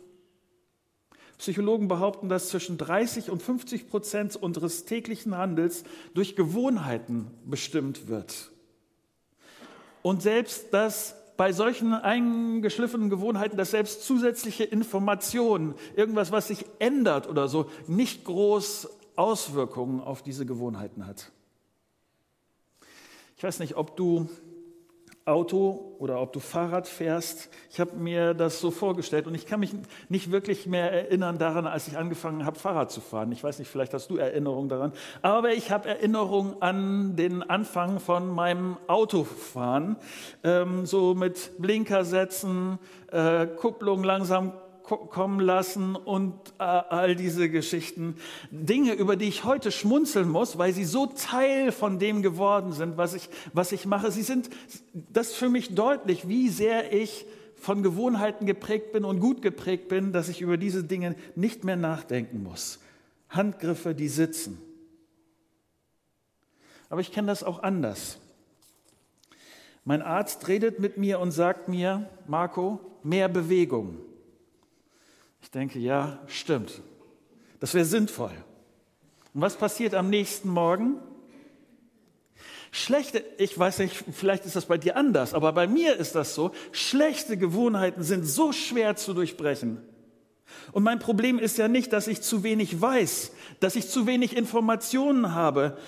Psychologen 1.37 1.87
behaupten, 1.87 2.31
dass 2.31 2.49
zwischen 2.49 2.79
30 2.79 3.31
und 3.31 3.43
50 3.43 3.91
Prozent 3.91 4.37
unseres 4.37 4.87
täglichen 4.87 5.37
Handels 5.37 5.85
durch 6.15 6.35
Gewohnheiten 6.35 7.31
bestimmt 7.45 8.09
wird. 8.09 8.51
Und 10.01 10.23
selbst 10.23 10.73
das 10.73 11.15
bei 11.37 11.53
solchen 11.53 11.93
eingeschliffenen 11.93 13.11
Gewohnheiten, 13.11 13.57
dass 13.57 13.71
selbst 13.71 14.05
zusätzliche 14.05 14.65
Informationen, 14.65 15.75
irgendwas, 15.95 16.33
was 16.33 16.49
sich 16.49 16.65
ändert 16.79 17.29
oder 17.29 17.49
so, 17.49 17.71
nicht 17.87 18.25
groß 18.25 18.89
Auswirkungen 19.17 20.01
auf 20.01 20.23
diese 20.23 20.47
Gewohnheiten 20.47 21.07
hat. 21.07 21.33
Ich 23.37 23.43
weiß 23.43 23.59
nicht, 23.59 23.77
ob 23.77 23.97
du 23.97 24.29
Auto 25.27 25.97
oder 25.99 26.21
ob 26.21 26.33
du 26.33 26.39
Fahrrad 26.39 26.87
fährst. 26.87 27.49
Ich 27.69 27.81
habe 27.81 27.97
mir 27.97 28.33
das 28.33 28.61
so 28.61 28.71
vorgestellt 28.71 29.27
und 29.27 29.35
ich 29.35 29.45
kann 29.45 29.59
mich 29.59 29.75
nicht 30.09 30.31
wirklich 30.31 30.67
mehr 30.67 30.93
erinnern 30.93 31.37
daran, 31.37 31.67
als 31.67 31.89
ich 31.89 31.99
angefangen 31.99 32.47
habe, 32.47 32.57
Fahrrad 32.57 32.93
zu 32.93 33.01
fahren. 33.01 33.33
Ich 33.33 33.43
weiß 33.43 33.59
nicht, 33.59 33.69
vielleicht 33.69 33.93
hast 33.93 34.09
du 34.09 34.19
Erinnerungen 34.19 34.69
daran, 34.69 34.93
aber 35.23 35.53
ich 35.53 35.73
habe 35.73 35.89
Erinnerungen 35.89 36.63
an 36.63 37.17
den 37.17 37.43
Anfang 37.43 37.99
von 37.99 38.29
meinem 38.29 38.77
Autofahren, 38.87 39.97
ähm, 40.45 40.87
so 40.87 41.15
mit 41.15 41.51
Blinkersätzen, 41.59 42.79
äh, 43.11 43.49
Kupplung 43.49 44.05
langsam 44.05 44.53
kommen 44.87 45.41
lassen 45.41 45.97
und 45.97 46.35
äh, 46.59 46.63
all 46.63 47.17
diese 47.17 47.51
Geschichten. 47.51 48.17
Dinge, 48.51 48.95
über 48.95 49.17
die 49.17 49.27
ich 49.27 49.45
heute 49.45 49.73
schmunzeln 49.73 50.29
muss, 50.29 50.59
weil 50.59 50.73
sie 50.73 50.85
so 50.85 51.07
Teil 51.07 51.73
von 51.73 51.99
dem 51.99 52.23
geworden 52.23 52.73
sind, 52.73 52.97
was 52.97 53.15
ich, 53.15 53.29
was 53.53 53.73
ich 53.73 53.87
mache. 53.87 54.11
Sie 54.11 54.23
sind 54.23 54.49
das 54.93 55.33
für 55.33 55.49
mich 55.49 55.75
deutlich, 55.75 56.29
wie 56.29 56.49
sehr 56.49 56.93
ich 56.93 57.27
von 57.57 57.83
Gewohnheiten 57.83 58.47
geprägt 58.47 58.93
bin 58.93 59.05
und 59.05 59.19
gut 59.19 59.43
geprägt 59.43 59.89
bin, 59.89 60.13
dass 60.13 60.29
ich 60.29 60.41
über 60.41 60.57
diese 60.57 60.85
Dinge 60.85 61.17
nicht 61.35 61.65
mehr 61.65 61.77
nachdenken 61.77 62.43
muss. 62.43 62.79
Handgriffe, 63.29 63.95
die 63.95 64.09
sitzen. 64.09 64.59
Aber 66.89 67.01
ich 67.01 67.13
kenne 67.13 67.27
das 67.27 67.43
auch 67.43 67.63
anders. 67.63 68.19
Mein 69.85 70.03
Arzt 70.03 70.47
redet 70.49 70.79
mit 70.79 70.97
mir 70.97 71.21
und 71.21 71.33
sagt 71.33 71.69
mir, 71.69 72.09
Marco, 72.27 72.81
mehr 73.03 73.29
Bewegung. 73.29 73.99
Ich 75.47 75.53
denke, 75.53 75.79
ja, 75.79 76.19
stimmt. 76.27 76.83
Das 77.61 77.73
wäre 77.73 77.85
sinnvoll. 77.85 78.33
Und 79.33 79.43
was 79.43 79.55
passiert 79.57 79.95
am 79.95 80.11
nächsten 80.11 80.49
Morgen? 80.49 80.97
Schlechte, 82.73 83.23
ich 83.39 83.57
weiß 83.57 83.79
nicht, 83.79 83.95
vielleicht 84.11 84.45
ist 84.45 84.57
das 84.57 84.67
bei 84.67 84.77
dir 84.77 84.97
anders, 84.97 85.35
aber 85.35 85.53
bei 85.53 85.69
mir 85.69 85.95
ist 85.95 86.17
das 86.17 86.35
so, 86.35 86.51
schlechte 86.73 87.37
Gewohnheiten 87.37 88.03
sind 88.03 88.25
so 88.25 88.51
schwer 88.51 88.97
zu 88.97 89.15
durchbrechen. 89.15 89.81
Und 90.73 90.83
mein 90.83 90.99
Problem 90.99 91.39
ist 91.39 91.59
ja 91.59 91.69
nicht, 91.69 91.93
dass 91.93 92.09
ich 92.09 92.23
zu 92.23 92.43
wenig 92.43 92.81
weiß, 92.81 93.31
dass 93.61 93.77
ich 93.77 93.89
zu 93.89 94.05
wenig 94.05 94.37
Informationen 94.37 95.33
habe 95.33 95.79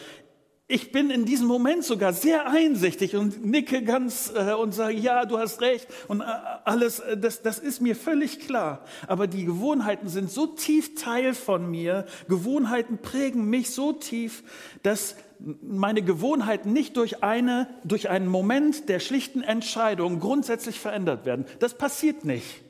ich 0.70 0.92
bin 0.92 1.08
in 1.08 1.24
diesem 1.24 1.46
Moment 1.46 1.82
sogar 1.82 2.12
sehr 2.12 2.46
einsichtig 2.50 3.16
und 3.16 3.42
nicke 3.44 3.82
ganz 3.82 4.30
äh, 4.34 4.52
und 4.52 4.72
sage, 4.72 4.98
ja, 4.98 5.24
du 5.24 5.38
hast 5.38 5.62
recht 5.62 5.88
und 6.08 6.20
äh, 6.20 6.24
alles, 6.64 7.00
äh, 7.00 7.16
das, 7.16 7.40
das 7.40 7.58
ist 7.58 7.80
mir 7.80 7.96
völlig 7.96 8.40
klar. 8.40 8.84
Aber 9.06 9.26
die 9.26 9.46
Gewohnheiten 9.46 10.10
sind 10.10 10.30
so 10.30 10.46
tief 10.46 10.94
Teil 10.94 11.32
von 11.32 11.70
mir, 11.70 12.04
Gewohnheiten 12.28 12.98
prägen 12.98 13.46
mich 13.46 13.70
so 13.70 13.94
tief, 13.94 14.44
dass 14.82 15.16
meine 15.62 16.02
Gewohnheiten 16.02 16.74
nicht 16.74 16.98
durch, 16.98 17.22
eine, 17.22 17.68
durch 17.84 18.10
einen 18.10 18.26
Moment 18.26 18.90
der 18.90 19.00
schlichten 19.00 19.40
Entscheidung 19.40 20.20
grundsätzlich 20.20 20.80
verändert 20.80 21.24
werden. 21.24 21.46
Das 21.60 21.78
passiert 21.78 22.26
nicht. 22.26 22.60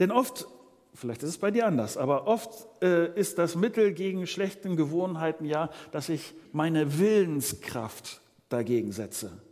Denn 0.00 0.10
oft 0.10 0.48
Vielleicht 1.02 1.24
ist 1.24 1.30
es 1.30 1.38
bei 1.38 1.50
dir 1.50 1.66
anders, 1.66 1.96
aber 1.96 2.28
oft 2.28 2.68
äh, 2.80 3.12
ist 3.18 3.36
das 3.36 3.56
Mittel 3.56 3.92
gegen 3.92 4.24
schlechten 4.28 4.76
Gewohnheiten 4.76 5.44
ja, 5.44 5.68
dass 5.90 6.08
ich 6.08 6.32
meine 6.52 6.96
Willenskraft 6.96 8.20
dagegen 8.48 8.92
setze. 8.92 9.42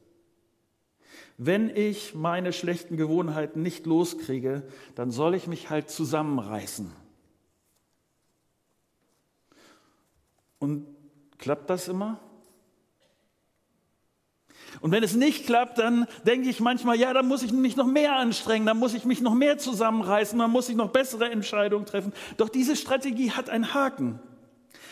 Wenn 1.39 1.69
ich 1.69 2.15
meine 2.15 2.53
schlechten 2.53 2.97
Gewohnheiten 2.97 3.63
nicht 3.63 3.85
loskriege, 3.85 4.63
dann 4.95 5.11
soll 5.11 5.35
ich 5.35 5.49
mich 5.49 5.71
halt 5.71 5.91
zusammenreißen. 5.91 6.93
Und 10.61 10.87
klappt 11.37 11.69
das 11.69 11.89
immer? 11.89 12.21
Und 14.81 14.93
wenn 14.93 15.03
es 15.03 15.15
nicht 15.15 15.47
klappt, 15.47 15.79
dann 15.79 16.07
denke 16.27 16.49
ich 16.49 16.61
manchmal, 16.61 16.99
ja, 16.99 17.13
dann 17.13 17.29
muss 17.29 17.43
ich 17.43 17.53
mich 17.53 17.77
noch 17.77 17.87
mehr 17.87 18.17
anstrengen, 18.17 18.67
dann 18.67 18.79
muss 18.79 18.95
ich 18.95 19.05
mich 19.05 19.21
noch 19.21 19.35
mehr 19.35 19.59
zusammenreißen, 19.59 20.39
dann 20.39 20.51
muss 20.51 20.69
ich 20.71 20.77
noch 20.77 20.91
bessere 20.91 21.31
Entscheidungen 21.31 21.85
treffen. 21.85 22.13
Doch 22.39 22.49
diese 22.49 22.77
Strategie 22.77 23.33
hat 23.33 23.51
einen 23.51 23.75
Haken. 23.75 24.19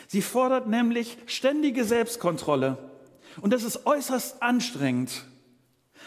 Sie 0.06 0.20
fordert 0.22 0.66
nämlich 0.66 1.16
ständige 1.26 1.84
Selbstkontrolle. 1.84 2.76
Und 3.40 3.52
das 3.52 3.62
ist 3.62 3.86
äußerst 3.86 4.42
anstrengend. 4.42 5.24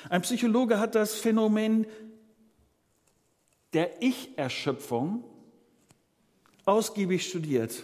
Ein 0.09 0.21
Psychologe 0.21 0.79
hat 0.79 0.95
das 0.95 1.15
Phänomen 1.15 1.85
der 3.73 4.01
Ich-Erschöpfung 4.01 5.23
ausgiebig 6.65 7.27
studiert. 7.27 7.83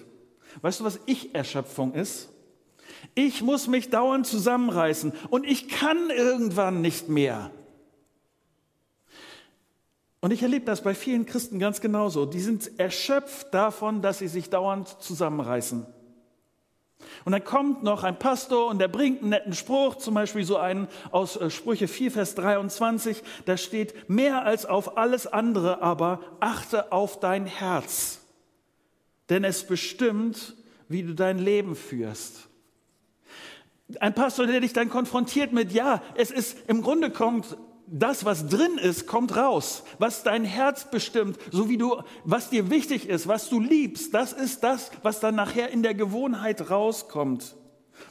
Weißt 0.62 0.80
du, 0.80 0.84
was 0.84 1.00
Ich-Erschöpfung 1.06 1.94
ist? 1.94 2.30
Ich 3.16 3.42
muss 3.42 3.68
mich 3.68 3.90
dauernd 3.90 4.28
zusammenreißen 4.28 5.14
und 5.30 5.46
ich 5.46 5.70
kann 5.70 6.10
irgendwann 6.10 6.82
nicht 6.82 7.10
mehr. 7.10 7.52
Und 10.20 10.32
ich 10.32 10.42
erlebe 10.42 10.66
das 10.66 10.82
bei 10.82 10.96
vielen 10.96 11.26
Christen 11.26 11.60
ganz 11.60 11.80
genauso. 11.80 12.26
Die 12.26 12.40
sind 12.40 12.80
erschöpft 12.80 13.54
davon, 13.54 14.02
dass 14.02 14.20
sie 14.20 14.28
sich 14.28 14.50
dauernd 14.50 14.88
zusammenreißen. 15.02 15.86
Und 17.26 17.32
dann 17.32 17.44
kommt 17.44 17.84
noch 17.84 18.04
ein 18.04 18.18
Pastor 18.18 18.68
und 18.68 18.80
der 18.80 18.88
bringt 18.88 19.22
einen 19.22 19.30
netten 19.30 19.54
Spruch, 19.54 19.96
zum 19.96 20.14
Beispiel 20.14 20.44
so 20.44 20.58
einen 20.58 20.88
aus 21.12 21.36
äh, 21.36 21.50
Sprüche 21.50 21.88
4, 21.88 22.12
Vers 22.12 22.36
23. 22.36 23.22
Da 23.46 23.58
steht, 23.58 24.10
mehr 24.10 24.46
als 24.46 24.66
auf 24.66 24.98
alles 24.98 25.28
andere 25.28 25.82
aber 25.82 26.22
achte 26.40 26.92
auf 26.92 27.20
dein 27.20 27.46
Herz, 27.46 28.22
denn 29.30 29.44
es 29.44 29.66
bestimmt, 29.66 30.56
wie 30.88 31.04
du 31.04 31.14
dein 31.14 31.38
Leben 31.38 31.76
führst. 31.76 32.47
Ein 34.00 34.14
Pastor, 34.14 34.48
der 34.48 34.60
dich 34.60 34.74
dann 34.74 34.90
konfrontiert 34.90 35.54
mit, 35.54 35.72
ja, 35.72 36.02
es 36.16 36.32
ist 36.32 36.58
im 36.68 36.82
Grunde 36.82 37.10
kommt 37.10 37.58
das, 37.88 38.26
was 38.26 38.48
drin 38.48 38.78
ist, 38.78 39.08
kommt 39.08 39.36
raus. 39.36 39.84
Was 39.98 40.24
dein 40.24 40.44
Herz 40.44 40.92
bestimmt, 40.92 41.38
so 41.52 41.70
wie 41.70 41.78
du, 41.78 42.02
was 42.26 42.50
dir 42.50 42.70
wichtig 42.70 43.08
ist, 43.08 43.28
was 43.28 43.50
du 43.50 43.60
liebst, 43.60 44.14
das 44.14 44.34
ist 44.34 44.64
das, 44.64 44.92
was 45.04 45.22
dann 45.22 45.36
nachher 45.36 45.70
in 45.70 45.84
der 45.84 45.94
Gewohnheit 45.94 46.70
rauskommt. 46.70 47.56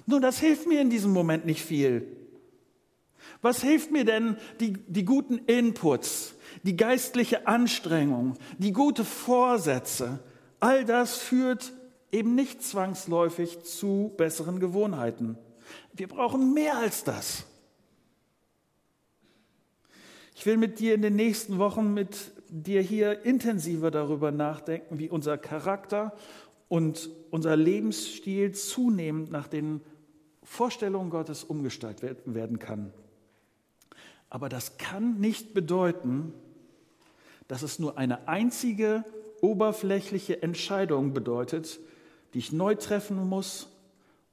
Nun, 0.07 0.23
das 0.23 0.39
hilft 0.39 0.67
mir 0.67 0.81
in 0.81 0.91
diesem 0.91 1.13
Moment 1.13 1.45
nicht 1.45 1.63
viel. 1.63 2.07
Was 3.43 3.63
hilft 3.63 3.93
mir 3.93 4.05
denn 4.05 4.39
die, 4.61 4.73
die 4.73 5.05
guten 5.05 5.39
Inputs, 5.39 6.35
die 6.63 6.77
geistliche 6.77 7.47
Anstrengung, 7.47 8.35
die 8.59 8.73
gute 8.73 9.05
Vorsätze? 9.05 10.21
All 10.59 10.87
das 10.87 11.19
führt 11.19 11.73
eben 12.11 12.35
nicht 12.35 12.63
zwangsläufig 12.63 13.63
zu 13.63 14.15
besseren 14.17 14.59
Gewohnheiten. 14.59 15.37
Wir 15.93 16.09
brauchen 16.09 16.55
mehr 16.55 16.77
als 16.77 17.05
das. 17.05 17.45
Ich 20.35 20.45
will 20.45 20.57
mit 20.57 20.79
dir 20.79 20.95
in 20.95 21.03
den 21.03 21.17
nächsten 21.17 21.59
Wochen 21.59 21.95
mit 21.95 22.31
dir 22.49 22.83
hier 22.83 23.25
intensiver 23.25 23.91
darüber 23.91 24.31
nachdenken, 24.31 24.99
wie 24.99 25.09
unser 25.09 25.39
Charakter 25.39 26.13
und 26.69 27.11
unser 27.31 27.57
Lebensstil 27.57 28.53
zunehmend 28.53 29.31
nach 29.31 29.49
den 29.49 29.81
Vorstellungen 30.43 31.11
Gottes 31.11 31.43
umgestaltet 31.43 32.19
werden 32.27 32.59
kann. 32.59 32.93
Aber 34.29 34.49
das 34.49 34.79
kann 34.79 35.19
nicht 35.21 35.55
bedeuten, 35.55 36.35
dass 37.49 37.63
es 37.63 37.79
nur 37.79 37.97
eine 37.97 38.29
einzige 38.29 39.05
oberflächliche 39.41 40.43
Entscheidung 40.43 41.13
bedeutet, 41.13 41.81
die 42.35 42.39
ich 42.39 42.53
neu 42.53 42.75
treffen 42.75 43.29
muss 43.29 43.69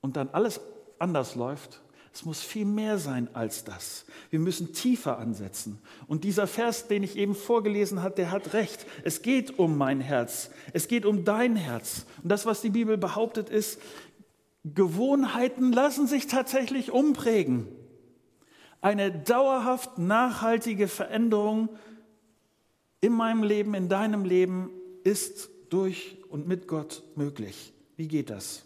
und 0.02 0.18
dann 0.18 0.30
alles 0.30 0.60
anders 1.04 1.36
läuft. 1.36 1.82
Es 2.14 2.26
muss 2.26 2.42
viel 2.42 2.66
mehr 2.66 3.00
sein 3.00 3.28
als 3.34 3.64
das. 3.64 4.06
Wir 4.30 4.40
müssen 4.40 4.72
tiefer 4.72 5.18
ansetzen. 5.18 5.80
Und 6.08 6.24
dieser 6.24 6.46
Vers, 6.46 6.88
den 6.88 7.02
ich 7.02 7.18
eben 7.18 7.34
vorgelesen 7.34 8.04
habe, 8.04 8.16
der 8.16 8.32
hat 8.32 8.54
recht. 8.54 8.86
Es 9.04 9.24
geht 9.24 9.58
um 9.58 9.78
mein 9.78 10.00
Herz. 10.00 10.52
Es 10.74 10.88
geht 10.88 11.06
um 11.06 11.26
dein 11.26 11.56
Herz. 11.56 12.06
Und 12.22 12.30
das, 12.30 12.46
was 12.46 12.62
die 12.62 12.70
Bibel 12.70 12.98
behauptet, 12.98 13.50
ist, 13.50 13.82
Gewohnheiten 14.64 15.74
lassen 15.74 16.08
sich 16.08 16.28
tatsächlich 16.28 16.92
umprägen. 16.92 17.68
Eine 18.80 19.12
dauerhaft 19.12 19.98
nachhaltige 19.98 20.88
Veränderung 20.88 21.70
in 23.02 23.14
meinem 23.14 23.44
Leben, 23.44 23.74
in 23.74 23.90
deinem 23.90 24.24
Leben 24.24 24.70
ist 25.04 25.50
durch 25.70 26.18
und 26.30 26.48
mit 26.48 26.68
Gott 26.68 27.04
möglich. 27.16 27.74
Wie 27.98 28.08
geht 28.08 28.30
das? 28.30 28.64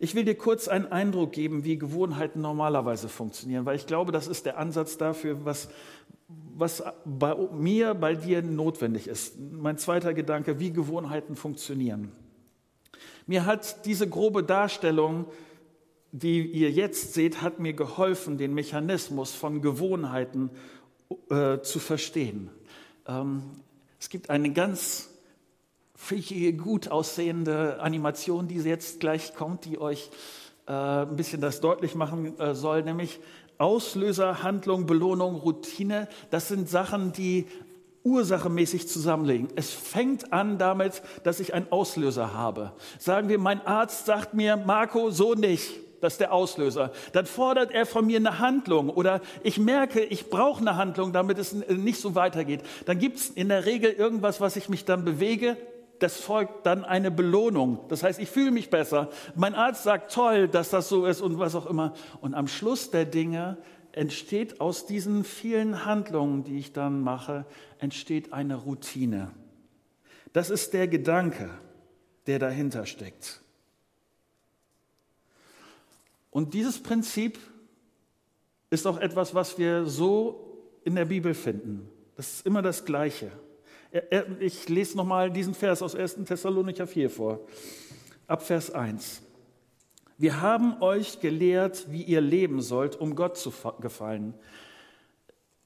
Ich 0.00 0.16
will 0.16 0.24
dir 0.24 0.34
kurz 0.34 0.66
einen 0.66 0.90
Eindruck 0.90 1.30
geben, 1.30 1.62
wie 1.62 1.78
Gewohnheiten 1.78 2.40
normalerweise 2.40 3.08
funktionieren, 3.08 3.66
weil 3.66 3.76
ich 3.76 3.86
glaube, 3.86 4.10
das 4.10 4.26
ist 4.26 4.46
der 4.46 4.58
Ansatz 4.58 4.98
dafür, 4.98 5.44
was, 5.44 5.68
was 6.56 6.82
bei 7.04 7.36
mir, 7.52 7.94
bei 7.94 8.14
dir 8.14 8.42
notwendig 8.42 9.06
ist. 9.06 9.38
Mein 9.38 9.78
zweiter 9.78 10.14
Gedanke, 10.14 10.58
wie 10.58 10.72
Gewohnheiten 10.72 11.36
funktionieren. 11.36 12.10
Mir 13.26 13.46
hat 13.46 13.86
diese 13.86 14.08
grobe 14.08 14.42
Darstellung 14.42 15.26
die 16.12 16.42
ihr 16.42 16.70
jetzt 16.70 17.14
seht, 17.14 17.42
hat 17.42 17.60
mir 17.60 17.72
geholfen, 17.72 18.38
den 18.38 18.54
Mechanismus 18.54 19.32
von 19.32 19.62
Gewohnheiten 19.62 20.50
äh, 21.30 21.60
zu 21.60 21.78
verstehen. 21.78 22.50
Ähm, 23.06 23.42
es 23.98 24.08
gibt 24.08 24.30
eine 24.30 24.52
ganz 24.52 25.09
fähige, 26.00 26.54
gut 26.54 26.88
aussehende 26.88 27.78
Animation, 27.80 28.48
die 28.48 28.56
jetzt 28.56 29.00
gleich 29.00 29.34
kommt, 29.34 29.66
die 29.66 29.78
euch 29.78 30.10
äh, 30.66 30.72
ein 30.72 31.14
bisschen 31.14 31.42
das 31.42 31.60
deutlich 31.60 31.94
machen 31.94 32.38
äh, 32.40 32.54
soll, 32.54 32.82
nämlich 32.82 33.20
Auslöser, 33.58 34.42
Handlung, 34.42 34.86
Belohnung, 34.86 35.36
Routine. 35.36 36.08
Das 36.30 36.48
sind 36.48 36.70
Sachen, 36.70 37.12
die 37.12 37.46
ursachenmäßig 38.02 38.88
zusammenlegen. 38.88 39.48
Es 39.56 39.70
fängt 39.72 40.32
an 40.32 40.56
damit, 40.56 41.02
dass 41.22 41.38
ich 41.38 41.52
einen 41.52 41.70
Auslöser 41.70 42.32
habe. 42.32 42.72
Sagen 42.98 43.28
wir, 43.28 43.38
mein 43.38 43.64
Arzt 43.66 44.06
sagt 44.06 44.32
mir, 44.32 44.56
Marco, 44.56 45.10
so 45.10 45.34
nicht. 45.34 45.70
Das 46.00 46.14
ist 46.14 46.20
der 46.20 46.32
Auslöser. 46.32 46.92
Dann 47.12 47.26
fordert 47.26 47.72
er 47.72 47.84
von 47.84 48.06
mir 48.06 48.16
eine 48.16 48.38
Handlung 48.38 48.88
oder 48.88 49.20
ich 49.42 49.58
merke, 49.58 50.00
ich 50.00 50.30
brauche 50.30 50.62
eine 50.62 50.76
Handlung, 50.76 51.12
damit 51.12 51.36
es 51.36 51.52
nicht 51.52 52.00
so 52.00 52.14
weitergeht. 52.14 52.62
Dann 52.86 52.98
gibt 52.98 53.18
es 53.18 53.28
in 53.28 53.50
der 53.50 53.66
Regel 53.66 53.92
irgendwas, 53.92 54.40
was 54.40 54.56
ich 54.56 54.70
mich 54.70 54.86
dann 54.86 55.04
bewege. 55.04 55.58
Das 56.00 56.18
folgt 56.18 56.66
dann 56.66 56.84
eine 56.84 57.10
Belohnung. 57.10 57.78
Das 57.88 58.02
heißt, 58.02 58.18
ich 58.18 58.30
fühle 58.30 58.50
mich 58.50 58.70
besser. 58.70 59.10
Mein 59.36 59.54
Arzt 59.54 59.84
sagt, 59.84 60.12
toll, 60.12 60.48
dass 60.48 60.70
das 60.70 60.88
so 60.88 61.06
ist 61.06 61.20
und 61.20 61.38
was 61.38 61.54
auch 61.54 61.66
immer. 61.66 61.94
Und 62.20 62.34
am 62.34 62.48
Schluss 62.48 62.90
der 62.90 63.04
Dinge 63.04 63.58
entsteht 63.92 64.60
aus 64.60 64.86
diesen 64.86 65.24
vielen 65.24 65.84
Handlungen, 65.84 66.42
die 66.42 66.58
ich 66.58 66.72
dann 66.72 67.02
mache, 67.02 67.44
entsteht 67.78 68.32
eine 68.32 68.56
Routine. 68.56 69.30
Das 70.32 70.48
ist 70.48 70.72
der 70.72 70.88
Gedanke, 70.88 71.50
der 72.26 72.38
dahinter 72.38 72.86
steckt. 72.86 73.42
Und 76.30 76.54
dieses 76.54 76.82
Prinzip 76.82 77.38
ist 78.70 78.86
auch 78.86 78.98
etwas, 78.98 79.34
was 79.34 79.58
wir 79.58 79.84
so 79.84 80.78
in 80.84 80.94
der 80.94 81.04
Bibel 81.04 81.34
finden. 81.34 81.88
Das 82.16 82.34
ist 82.34 82.46
immer 82.46 82.62
das 82.62 82.84
Gleiche. 82.86 83.32
Ich 84.38 84.68
lese 84.68 84.96
nochmal 84.96 85.30
diesen 85.30 85.54
Vers 85.54 85.82
aus 85.82 85.94
1. 85.96 86.18
Thessalonicher 86.24 86.86
4 86.86 87.10
vor, 87.10 87.40
ab 88.26 88.42
Vers 88.42 88.70
1. 88.70 89.22
Wir 90.16 90.40
haben 90.40 90.80
euch 90.80 91.20
gelehrt, 91.20 91.86
wie 91.90 92.02
ihr 92.02 92.20
leben 92.20 92.60
sollt, 92.60 92.94
um 92.94 93.16
Gott 93.16 93.36
zu 93.36 93.52
gefallen. 93.80 94.34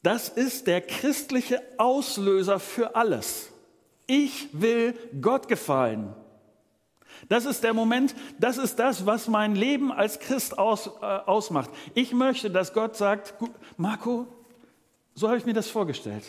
Das 0.03 0.29
ist 0.29 0.67
der 0.67 0.81
christliche 0.81 1.61
Auslöser 1.77 2.61
für 2.61 2.95
alles. 2.95 3.51
Ich 4.07 4.49
will 4.53 4.95
Gott 5.21 5.49
gefallen. 5.49 6.15
Das 7.29 7.47
ist 7.47 7.65
der 7.65 7.75
Moment, 7.75 8.15
das 8.39 8.59
ist 8.59 8.77
das, 8.79 9.07
was 9.07 9.29
mein 9.29 9.55
Leben 9.55 9.93
als 9.93 10.19
Christ 10.19 10.59
aus, 10.59 10.87
äh, 10.87 11.05
ausmacht. 11.05 11.71
Ich 11.95 12.13
möchte, 12.13 12.51
dass 12.51 12.73
Gott 12.73 12.97
sagt, 12.97 13.35
Marco, 13.77 14.27
so 15.15 15.29
habe 15.29 15.39
ich 15.39 15.47
mir 15.47 15.55
das 15.55 15.69
vorgestellt. 15.69 16.25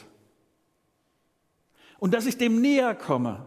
Und 1.99 2.13
dass 2.13 2.25
ich 2.25 2.37
dem 2.37 2.61
näher 2.61 2.95
komme, 2.95 3.45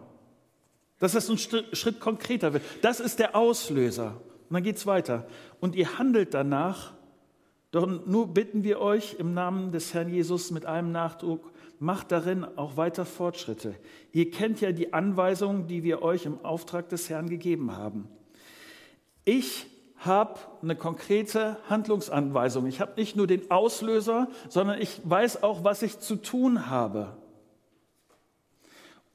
dass 0.99 1.13
das 1.13 1.29
ein 1.29 1.39
Schritt 1.39 2.01
konkreter 2.01 2.53
wird. 2.53 2.63
Das 2.83 3.01
ist 3.01 3.19
der 3.19 3.37
Auslöser. 3.37 4.21
Und 4.49 4.55
dann 4.55 4.63
geht 4.63 4.77
es 4.77 4.87
weiter. 4.87 5.27
Und 5.61 5.77
ihr 5.77 5.99
handelt 5.99 6.35
danach, 6.35 6.95
doch 7.71 7.87
nur 7.87 8.29
bitten 8.29 8.65
wir 8.65 8.81
euch 8.81 9.17
im 9.19 9.35
Namen 9.35 9.73
des 9.73 9.93
Herrn 9.95 10.09
Jesus 10.09 10.51
mit 10.51 10.67
allem 10.67 10.91
Nachdruck, 10.91 11.53
macht 11.79 12.11
darin 12.11 12.45
auch 12.57 12.77
weiter 12.77 13.05
Fortschritte. 13.05 13.75
Ihr 14.13 14.31
kennt 14.31 14.61
ja 14.61 14.73
die 14.73 14.93
Anweisungen, 14.93 15.69
die 15.69 15.85
wir 15.85 16.03
euch 16.03 16.25
im 16.25 16.45
Auftrag 16.45 16.89
des 16.89 17.09
Herrn 17.09 17.29
gegeben 17.29 17.77
haben. 17.77 18.09
Ich 19.25 19.67
habe 19.99 20.41
eine 20.63 20.77
konkrete 20.77 21.59
Handlungsanweisung. 21.69 22.67
Ich 22.67 22.81
habe 22.81 22.93
nicht 22.97 23.17
nur 23.17 23.27
den 23.27 23.51
Auslöser, 23.51 24.29
sondern 24.49 24.81
ich 24.81 25.01
weiß 25.05 25.43
auch, 25.43 25.63
was 25.65 25.83
ich 25.83 25.99
zu 25.99 26.17
tun 26.17 26.71
habe. 26.71 27.17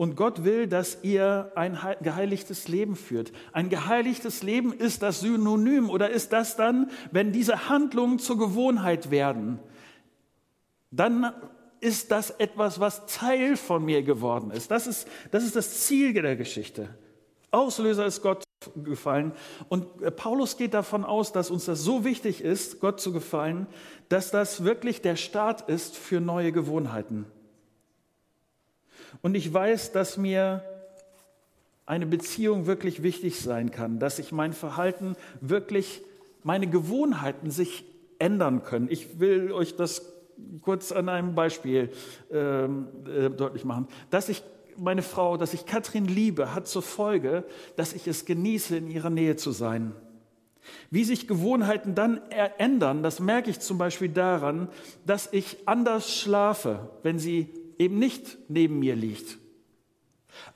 Und 0.03 0.17
Gott 0.17 0.43
will, 0.43 0.67
dass 0.67 0.97
ihr 1.03 1.53
ein 1.55 1.79
geheiligtes 2.01 2.67
Leben 2.67 2.97
führt. 2.97 3.31
Ein 3.53 3.69
geheiligtes 3.69 4.43
Leben 4.43 4.73
ist 4.73 5.01
das 5.01 5.21
Synonym 5.21 5.89
oder 5.89 6.09
ist 6.09 6.33
das 6.33 6.57
dann, 6.57 6.91
wenn 7.11 7.31
diese 7.31 7.69
Handlungen 7.69 8.19
zur 8.19 8.37
Gewohnheit 8.37 9.11
werden, 9.11 9.59
dann 10.91 11.31
ist 11.79 12.11
das 12.11 12.31
etwas, 12.31 12.81
was 12.81 13.05
Teil 13.05 13.55
von 13.55 13.85
mir 13.85 14.03
geworden 14.03 14.51
ist. 14.51 14.71
Das 14.71 14.87
ist 14.87 15.07
das, 15.31 15.45
ist 15.45 15.55
das 15.55 15.85
Ziel 15.85 16.11
der 16.11 16.35
Geschichte. 16.35 16.89
Auslöser 17.51 18.05
ist 18.05 18.21
Gott 18.21 18.43
gefallen. 18.75 19.31
Und 19.69 20.01
äh, 20.01 20.11
Paulus 20.11 20.57
geht 20.57 20.73
davon 20.73 21.05
aus, 21.05 21.31
dass 21.31 21.49
uns 21.49 21.63
das 21.63 21.79
so 21.79 22.03
wichtig 22.03 22.41
ist, 22.41 22.81
Gott 22.81 22.99
zu 22.99 23.13
gefallen, 23.13 23.67
dass 24.09 24.31
das 24.31 24.65
wirklich 24.65 25.01
der 25.01 25.15
Start 25.15 25.69
ist 25.69 25.95
für 25.95 26.19
neue 26.19 26.51
Gewohnheiten. 26.51 27.25
Und 29.21 29.36
ich 29.36 29.54
weiß, 29.54 29.91
dass 29.91 30.17
mir 30.17 30.63
eine 31.86 32.06
Beziehung 32.06 32.65
wirklich 32.65 33.04
wichtig 33.04 33.39
sein 33.39 33.71
kann, 33.71 33.99
dass 33.99 34.19
ich 34.19 34.32
mein 34.32 34.54
Verhalten 34.54 35.15
wirklich, 35.41 36.02
meine 36.43 36.67
Gewohnheiten 36.67 37.52
sich 37.52 37.86
ändern 38.19 38.63
können. 38.63 38.88
Ich 38.89 39.19
will 39.19 39.52
euch 39.52 39.76
das 39.76 40.13
kurz 40.62 40.91
an 40.91 41.10
einem 41.10 41.36
Beispiel 41.36 41.91
ähm, 42.32 42.88
äh, 43.06 43.30
deutlich 43.30 43.65
machen. 43.65 43.88
Dass 44.10 44.30
ich 44.30 44.43
meine 44.78 45.02
Frau, 45.02 45.38
dass 45.38 45.54
ich 45.54 45.65
Katrin 45.65 46.06
liebe, 46.06 46.56
hat 46.56 46.67
zur 46.67 46.82
Folge, 46.82 47.43
dass 47.76 47.93
ich 47.93 48.08
es 48.08 48.26
genieße, 48.26 48.78
in 48.78 48.89
ihrer 48.89 49.10
Nähe 49.10 49.36
zu 49.36 49.52
sein. 49.52 49.93
Wie 50.89 51.04
sich 51.04 51.28
Gewohnheiten 51.28 51.93
dann 51.93 52.21
ändern, 52.58 53.04
das 53.04 53.19
merke 53.19 53.49
ich 53.49 53.60
zum 53.60 53.78
Beispiel 53.78 54.10
daran, 54.10 54.69
dass 55.06 55.30
ich 55.32 55.58
anders 55.65 56.15
schlafe, 56.15 56.89
wenn 57.04 57.19
sie 57.19 57.49
eben 57.79 57.99
nicht 57.99 58.38
neben 58.49 58.79
mir 58.79 58.95
liegt. 58.95 59.38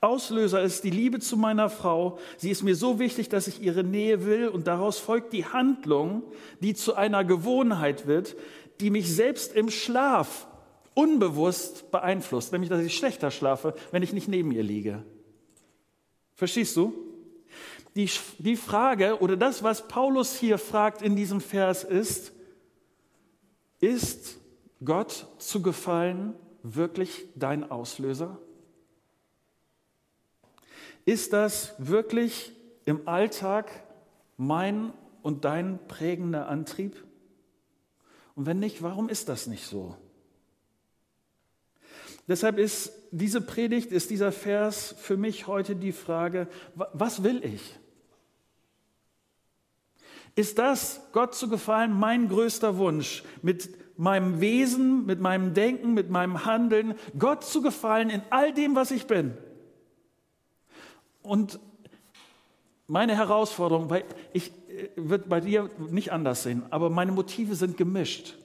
Auslöser 0.01 0.61
ist 0.61 0.83
die 0.83 0.89
Liebe 0.89 1.19
zu 1.19 1.37
meiner 1.37 1.69
Frau. 1.69 2.19
Sie 2.37 2.49
ist 2.49 2.63
mir 2.63 2.75
so 2.75 2.99
wichtig, 2.99 3.29
dass 3.29 3.47
ich 3.47 3.61
ihre 3.61 3.83
Nähe 3.83 4.25
will 4.25 4.47
und 4.47 4.67
daraus 4.67 4.99
folgt 4.99 5.33
die 5.33 5.45
Handlung, 5.45 6.23
die 6.59 6.73
zu 6.73 6.95
einer 6.95 7.23
Gewohnheit 7.23 8.07
wird, 8.07 8.35
die 8.79 8.89
mich 8.89 9.13
selbst 9.13 9.55
im 9.55 9.69
Schlaf 9.69 10.47
unbewusst 10.93 11.91
beeinflusst, 11.91 12.51
nämlich 12.51 12.69
dass 12.69 12.81
ich 12.83 12.95
schlechter 12.95 13.31
schlafe, 13.31 13.75
wenn 13.91 14.03
ich 14.03 14.13
nicht 14.13 14.27
neben 14.27 14.51
ihr 14.51 14.63
liege. 14.63 15.03
Verstehst 16.33 16.75
du? 16.75 16.93
Die, 17.95 18.09
die 18.37 18.55
Frage 18.55 19.19
oder 19.19 19.37
das, 19.37 19.63
was 19.63 19.87
Paulus 19.87 20.35
hier 20.35 20.59
fragt 20.59 21.01
in 21.01 21.15
diesem 21.15 21.41
Vers 21.41 21.83
ist, 21.83 22.31
ist 23.79 24.37
Gott 24.83 25.27
zu 25.39 25.61
gefallen 25.61 26.35
wirklich 26.75 27.27
dein 27.35 27.69
Auslöser? 27.69 28.37
Ist 31.05 31.33
das 31.33 31.73
wirklich 31.77 32.51
im 32.85 33.07
Alltag 33.07 33.71
mein 34.35 34.91
und 35.21 35.45
dein 35.45 35.79
prägender 35.87 36.47
Antrieb? 36.49 37.03
Und 38.35 38.45
wenn 38.45 38.59
nicht, 38.59 38.83
warum 38.83 39.09
ist 39.09 39.29
das 39.29 39.47
nicht 39.47 39.65
so? 39.65 39.95
Deshalb 42.27 42.57
ist 42.57 42.91
diese 43.11 43.39
Predigt, 43.39 43.91
ist 43.91 44.09
dieser 44.09 44.33
Vers 44.33 44.93
für 44.99 45.15
mich 45.15 45.47
heute 45.47 45.75
die 45.75 45.93
Frage, 45.93 46.47
was 46.75 47.23
will 47.23 47.43
ich? 47.43 47.79
Ist 50.35 50.59
das, 50.59 51.01
Gott 51.13 51.33
zu 51.33 51.49
gefallen, 51.49 51.93
mein 51.93 52.27
größter 52.27 52.77
Wunsch, 52.77 53.23
mit 53.41 53.69
meinem 53.97 54.39
Wesen, 54.39 55.05
mit 55.05 55.19
meinem 55.19 55.53
Denken, 55.53 55.93
mit 55.93 56.09
meinem 56.09 56.45
Handeln, 56.45 56.95
Gott 57.17 57.43
zu 57.43 57.61
gefallen 57.61 58.09
in 58.09 58.21
all 58.29 58.53
dem, 58.53 58.75
was 58.75 58.91
ich 58.91 59.07
bin? 59.07 59.37
Und 61.21 61.59
meine 62.87 63.15
Herausforderung, 63.15 63.89
weil 63.89 64.05
ich 64.33 64.51
äh, 64.69 64.89
wird 64.95 65.27
bei 65.27 65.41
dir 65.41 65.69
nicht 65.89 66.11
anders 66.11 66.43
sehen, 66.43 66.63
aber 66.69 66.89
meine 66.89 67.11
Motive 67.11 67.55
sind 67.55 67.77
gemischt. 67.77 68.35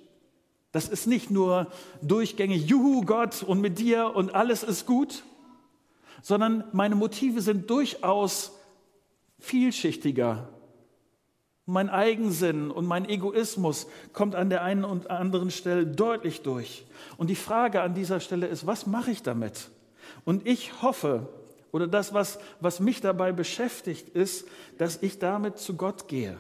Das 0.73 0.89
ist 0.89 1.07
nicht 1.07 1.31
nur 1.31 1.71
durchgängig, 2.01 2.67
Juhu 2.67 3.03
Gott 3.03 3.43
und 3.43 3.61
mit 3.61 3.79
dir 3.79 4.17
und 4.17 4.35
alles 4.35 4.63
ist 4.63 4.87
gut, 4.87 5.23
sondern 6.23 6.65
meine 6.73 6.95
Motive 6.95 7.43
sind 7.43 7.69
durchaus 7.69 8.53
vielschichtiger. 9.39 10.49
Mein 11.65 11.91
Eigensinn 11.91 12.71
und 12.71 12.87
mein 12.87 13.09
Egoismus 13.09 13.87
kommt 14.13 14.35
an 14.35 14.51
der 14.51 14.63
einen 14.63 14.85
und 14.85 15.11
anderen 15.11 15.51
Stelle 15.51 15.87
deutlich 15.87 16.43
durch. 16.43 16.85
Und 17.17 17.31
die 17.31 17.37
Frage 17.37 17.83
an 17.83 17.95
dieser 17.95 18.19
Stelle 18.19 18.49
ist, 18.49 18.67
was 18.67 18.87
mache 18.87 19.13
ich 19.13 19.23
damit? 19.23 19.71
Und 20.25 20.47
ich 20.47 20.83
hoffe, 20.83 21.29
oder 21.71 21.87
das, 21.87 22.13
was, 22.13 22.39
was 22.61 22.81
mich 22.81 23.01
dabei 23.01 23.33
beschäftigt, 23.33 24.09
ist, 24.11 24.47
dass 24.79 25.03
ich 25.03 25.19
damit 25.19 25.59
zu 25.59 25.77
Gott 25.77 26.09
gehe. 26.09 26.37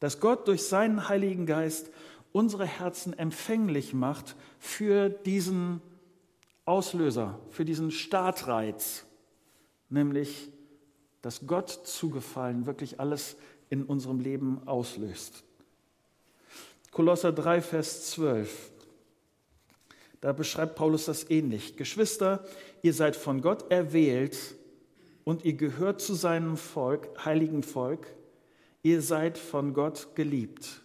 Dass 0.00 0.20
Gott 0.20 0.46
durch 0.46 0.64
seinen 0.64 1.08
Heiligen 1.08 1.46
Geist 1.46 1.90
unsere 2.32 2.66
Herzen 2.66 3.18
empfänglich 3.18 3.94
macht 3.94 4.36
für 4.58 5.08
diesen 5.08 5.80
Auslöser, 6.64 7.38
für 7.50 7.64
diesen 7.64 7.90
Startreiz, 7.90 9.06
nämlich 9.88 10.52
dass 11.22 11.46
Gott 11.46 11.70
zugefallen 11.70 12.66
wirklich 12.66 13.00
alles 13.00 13.36
in 13.70 13.84
unserem 13.84 14.20
Leben 14.20 14.66
auslöst. 14.66 15.44
Kolosser 16.90 17.32
3, 17.32 17.60
Vers 17.60 18.10
12. 18.10 18.70
Da 20.20 20.32
beschreibt 20.32 20.74
Paulus 20.74 21.04
das 21.04 21.30
ähnlich. 21.30 21.76
Geschwister, 21.76 22.44
ihr 22.82 22.92
seid 22.92 23.14
von 23.14 23.40
Gott 23.40 23.70
erwählt 23.70 24.36
und 25.24 25.44
ihr 25.44 25.52
gehört 25.52 26.00
zu 26.00 26.14
seinem 26.14 26.56
Volk, 26.56 27.08
heiligen 27.24 27.62
Volk. 27.62 28.06
Ihr 28.82 29.02
seid 29.02 29.38
von 29.38 29.74
Gott 29.74 30.08
geliebt. 30.14 30.82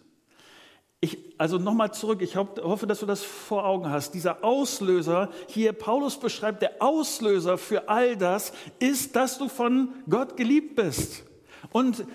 Ich, 1.00 1.18
also 1.38 1.58
nochmal 1.58 1.94
zurück, 1.94 2.22
ich 2.22 2.38
hoffe, 2.38 2.88
dass 2.88 3.00
du 3.00 3.06
das 3.06 3.24
vor 3.24 3.66
Augen 3.66 3.90
hast. 3.90 4.14
Dieser 4.14 4.44
Auslöser, 4.44 5.32
hier 5.48 5.74
Paulus 5.74 6.18
beschreibt, 6.18 6.62
der 6.62 6.82
Auslöser 6.82 7.58
für 7.58 7.90
all 7.90 8.16
das 8.16 8.54
ist, 8.80 9.16
dass 9.16 9.38
du 9.38 9.50
von 9.50 9.90
Gott 10.10 10.38
geliebt 10.38 10.76
bist. 10.76 11.24
Und 11.72 12.06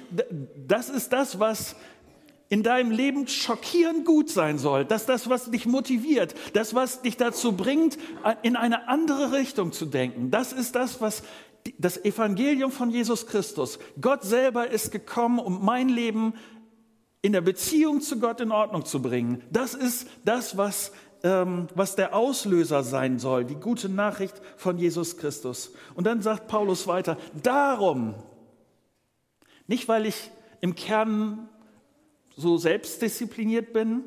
das 0.67 0.89
ist 0.89 1.13
das, 1.13 1.41
was 1.41 1.77
in 2.49 2.63
deinem 2.63 2.91
Leben 2.91 3.29
schockierend 3.29 4.07
gut 4.07 4.31
sein 4.31 4.59
soll, 4.59 4.85
dass 4.85 5.07
das, 5.07 5.29
was 5.29 5.51
dich 5.51 5.67
motiviert, 5.67 6.35
das, 6.55 6.75
was 6.75 7.03
dich 7.03 7.17
dazu 7.17 7.53
bringt, 7.53 7.99
in 8.43 8.57
eine 8.57 8.89
andere 8.89 9.33
Richtung 9.33 9.73
zu 9.73 9.87
denken, 9.87 10.31
das 10.31 10.53
ist 10.53 10.75
das, 10.75 11.01
was 11.01 11.23
das 11.77 12.03
Evangelium 12.05 12.71
von 12.71 12.91
Jesus 12.91 13.27
Christus. 13.27 13.79
Gott 14.01 14.23
selber 14.23 14.71
ist 14.71 14.91
gekommen, 14.91 15.39
um 15.39 15.65
mein 15.65 15.89
Leben 15.89 16.33
in 17.21 17.33
der 17.33 17.41
Beziehung 17.41 18.01
zu 18.01 18.19
Gott 18.19 18.41
in 18.41 18.53
Ordnung 18.53 18.85
zu 18.85 19.03
bringen. 19.03 19.43
Das 19.51 19.75
ist 19.75 20.09
das, 20.25 20.57
was, 20.57 20.93
ähm, 21.23 21.67
was 21.75 21.97
der 21.97 22.15
Auslöser 22.15 22.83
sein 22.83 23.19
soll, 23.19 23.45
die 23.45 23.57
gute 23.57 23.89
Nachricht 23.89 24.41
von 24.57 24.79
Jesus 24.79 25.17
Christus. 25.19 25.73
Und 25.95 26.07
dann 26.07 26.23
sagt 26.23 26.49
Paulus 26.49 26.87
weiter, 26.87 27.19
darum, 27.43 28.15
nicht 29.69 29.87
weil 29.87 30.07
ich 30.07 30.33
im 30.61 30.75
Kern 30.75 31.49
so 32.37 32.57
selbstdiszipliniert 32.57 33.73
bin, 33.73 34.03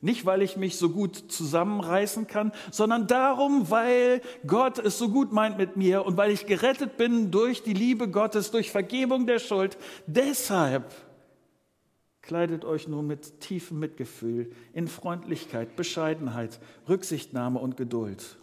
nicht 0.00 0.26
weil 0.26 0.42
ich 0.42 0.56
mich 0.56 0.76
so 0.76 0.90
gut 0.90 1.16
zusammenreißen 1.28 2.26
kann, 2.26 2.52
sondern 2.72 3.06
darum, 3.06 3.70
weil 3.70 4.20
Gott 4.46 4.78
es 4.78 4.98
so 4.98 5.08
gut 5.08 5.32
meint 5.32 5.58
mit 5.58 5.76
mir 5.76 6.04
und 6.04 6.16
weil 6.16 6.32
ich 6.32 6.46
gerettet 6.46 6.96
bin 6.96 7.30
durch 7.30 7.62
die 7.62 7.72
Liebe 7.72 8.08
Gottes, 8.08 8.50
durch 8.50 8.72
Vergebung 8.72 9.26
der 9.26 9.38
Schuld. 9.38 9.78
Deshalb 10.08 10.92
kleidet 12.20 12.64
euch 12.64 12.88
nur 12.88 13.04
mit 13.04 13.40
tiefem 13.40 13.78
Mitgefühl, 13.78 14.50
in 14.72 14.88
Freundlichkeit, 14.88 15.76
Bescheidenheit, 15.76 16.58
Rücksichtnahme 16.88 17.60
und 17.60 17.76
Geduld. 17.76 18.38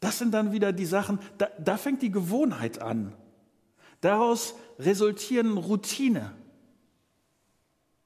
Das 0.00 0.18
sind 0.18 0.32
dann 0.32 0.52
wieder 0.52 0.72
die 0.72 0.86
Sachen, 0.86 1.18
da, 1.36 1.48
da 1.58 1.76
fängt 1.76 2.00
die 2.00 2.10
Gewohnheit 2.10 2.80
an. 2.80 3.12
Daraus 4.00 4.54
resultieren 4.78 5.58
Routine. 5.58 6.32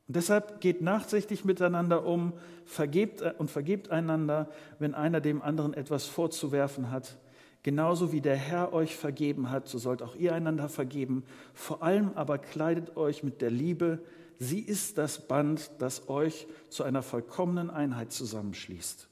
Und 0.07 0.17
deshalb 0.17 0.61
geht 0.61 0.83
nachsichtig 0.83 1.45
miteinander 1.45 2.05
um, 2.05 2.35
vergebt 2.67 3.23
äh, 3.23 3.35
und 3.39 3.51
vergebt 3.51 3.91
einander, 3.91 4.51
wenn 4.79 4.95
einer 4.95 5.21
dem 5.21 5.41
anderen 5.41 5.73
etwas 5.75 6.07
vorzuwerfen 6.07 6.91
hat. 6.91 7.17
Genauso 7.63 8.13
wie 8.13 8.21
der 8.21 8.37
Herr 8.37 8.75
euch 8.75 8.95
vergeben 8.97 9.51
hat, 9.51 9.69
so 9.69 9.79
sollt 9.79 10.03
auch 10.03 10.17
ihr 10.17 10.35
einander 10.35 10.69
vergeben. 10.69 11.25
Vor 11.55 11.83
allem 11.83 12.11
aber 12.15 12.37
kleidet 12.37 12.97
euch 12.97 13.23
mit 13.23 13.41
der 13.41 13.51
Liebe. 13.51 14.01
Sie 14.39 14.61
ist 14.61 14.99
das 14.99 15.27
Band, 15.27 15.71
das 15.79 16.11
euch 16.11 16.47
zu 16.69 16.83
einer 16.83 17.03
vollkommenen 17.03 17.71
Einheit 17.71 18.13
zusammenschließt. 18.13 19.09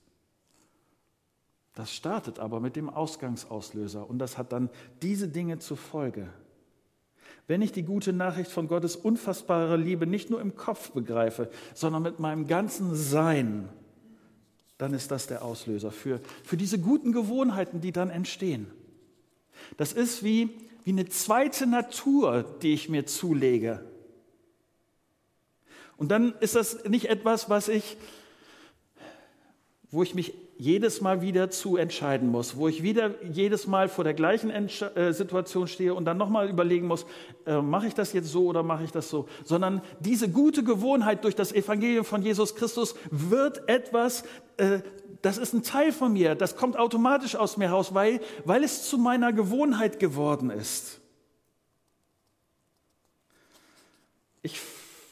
Das 1.75 1.95
startet 1.95 2.39
aber 2.39 2.61
mit 2.61 2.77
dem 2.77 2.91
Ausgangsauslöser 2.91 4.11
und 4.11 4.19
das 4.19 4.37
hat 4.37 4.53
dann 4.53 4.69
diese 5.01 5.29
Dinge 5.29 5.59
zur 5.59 5.79
Folge. 5.79 6.29
Wenn 7.53 7.61
ich 7.61 7.73
die 7.73 7.83
gute 7.83 8.15
Nachricht 8.15 8.51
von 8.51 8.67
Gottes 8.67 8.97
unfassbarer 8.97 9.77
Liebe 9.77 10.07
nicht 10.07 10.31
nur 10.31 10.41
im 10.41 10.57
Kopf 10.57 10.93
begreife, 10.93 11.51
sondern 11.75 12.03
mit 12.03 12.19
meinem 12.19 12.47
ganzen 12.47 12.97
Sein, 12.97 13.69
dann 14.79 14.95
ist 14.95 15.11
das 15.11 15.27
der 15.27 15.45
Auslöser 15.45 15.91
für, 15.91 16.23
für 16.45 16.57
diese 16.57 16.79
guten 16.79 17.13
Gewohnheiten, 17.13 17.83
die 17.83 17.93
dann 17.93 18.09
entstehen. 18.09 18.69
Das 19.77 19.93
ist 19.93 20.25
wie, 20.25 20.49
wie 20.85 20.93
eine 20.93 21.11
zweite 21.11 21.67
Natur, 21.67 22.43
die 22.63 22.73
ich 22.73 22.89
mir 22.89 23.05
zulege. 23.05 23.85
Und 25.99 26.09
dann 26.11 26.33
ist 26.41 26.55
das 26.55 26.85
nicht 26.85 27.11
etwas, 27.11 27.51
was 27.51 27.69
ich, 27.69 27.99
wo 29.91 30.03
ich 30.03 30.15
mich 30.15 30.33
jedes 30.63 31.01
Mal 31.01 31.23
wieder 31.23 31.51
zu 31.51 31.77
entscheiden 31.77 32.29
muss, 32.29 32.57
wo 32.57 32.69
ich 32.69 32.85
wieder 32.85 33.21
jedes 33.25 33.67
Mal 33.67 33.89
vor 33.89 34.05
der 34.05 34.15
gleichen 34.15 34.49
Entsch 34.49 34.83
äh, 34.95 35.13
Situation 35.13 35.67
stehe 35.67 35.93
und 35.93 36.05
dann 36.05 36.17
nochmal 36.17 36.49
überlegen 36.49 36.87
muss, 36.87 37.05
äh, 37.47 37.61
mache 37.61 37.89
ich 37.89 37.95
das 37.95 38.13
jetzt 38.13 38.29
so 38.29 38.47
oder 38.47 38.63
mache 38.63 38.85
ich 38.85 38.93
das 38.93 39.11
so, 39.11 39.27
sondern 39.43 39.83
diese 39.99 40.29
gute 40.29 40.63
Gewohnheit 40.63 41.25
durch 41.25 41.35
das 41.35 41.51
Evangelium 41.51 42.05
von 42.05 42.23
Jesus 42.23 42.55
Christus 42.55 42.95
wird 43.11 43.69
etwas, 43.69 44.23
äh, 44.57 44.79
das 45.21 45.37
ist 45.37 45.53
ein 45.53 45.65
Teil 45.65 45.91
von 45.91 46.13
mir, 46.13 46.37
das 46.37 46.55
kommt 46.55 46.79
automatisch 46.79 47.35
aus 47.35 47.57
mir 47.57 47.71
raus, 47.71 47.93
weil, 47.93 48.21
weil 48.45 48.63
es 48.63 48.89
zu 48.89 48.99
meiner 48.99 49.33
Gewohnheit 49.33 49.99
geworden 49.99 50.51
ist. 50.51 51.01
Ich 54.43 54.61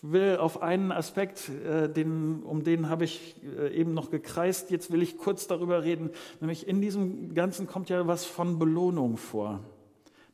will 0.02 0.38
auf 0.38 0.62
einen 0.62 0.92
Aspekt, 0.92 1.48
äh, 1.48 1.88
den, 1.88 2.42
um 2.42 2.64
den 2.64 2.88
habe 2.88 3.04
ich 3.04 3.36
äh, 3.58 3.74
eben 3.74 3.92
noch 3.92 4.10
gekreist, 4.10 4.70
jetzt 4.70 4.90
will 4.90 5.02
ich 5.02 5.18
kurz 5.18 5.46
darüber 5.46 5.84
reden, 5.84 6.10
nämlich 6.40 6.66
in 6.66 6.80
diesem 6.80 7.34
Ganzen 7.34 7.66
kommt 7.66 7.90
ja 7.90 8.06
was 8.06 8.24
von 8.24 8.58
Belohnung 8.58 9.16
vor. 9.16 9.60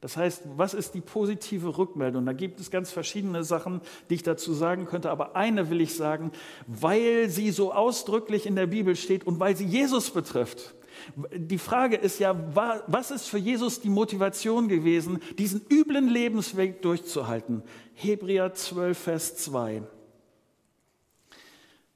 Das 0.00 0.16
heißt, 0.16 0.42
was 0.56 0.72
ist 0.72 0.94
die 0.94 1.00
positive 1.00 1.78
Rückmeldung? 1.78 2.26
Da 2.26 2.32
gibt 2.32 2.60
es 2.60 2.70
ganz 2.70 2.92
verschiedene 2.92 3.42
Sachen, 3.42 3.80
die 4.08 4.14
ich 4.14 4.22
dazu 4.22 4.52
sagen 4.52 4.86
könnte, 4.86 5.10
aber 5.10 5.34
eine 5.34 5.68
will 5.68 5.80
ich 5.80 5.96
sagen, 5.96 6.30
weil 6.68 7.28
sie 7.28 7.50
so 7.50 7.72
ausdrücklich 7.72 8.46
in 8.46 8.54
der 8.54 8.68
Bibel 8.68 8.94
steht 8.94 9.26
und 9.26 9.40
weil 9.40 9.56
sie 9.56 9.64
Jesus 9.64 10.10
betrifft. 10.10 10.75
Die 11.34 11.58
Frage 11.58 11.96
ist 11.96 12.18
ja, 12.18 12.34
was 12.86 13.10
ist 13.10 13.28
für 13.28 13.38
Jesus 13.38 13.80
die 13.80 13.88
Motivation 13.88 14.68
gewesen, 14.68 15.20
diesen 15.38 15.62
üblen 15.70 16.08
Lebensweg 16.08 16.82
durchzuhalten? 16.82 17.62
Hebräer 17.94 18.54
12, 18.54 18.98
Vers 18.98 19.36
2. 19.36 19.82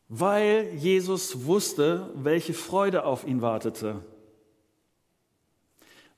Weil 0.09 0.73
Jesus 0.77 1.45
wusste, 1.45 2.11
welche 2.15 2.55
Freude 2.55 3.05
auf 3.05 3.27
ihn 3.27 3.43
wartete. 3.43 4.03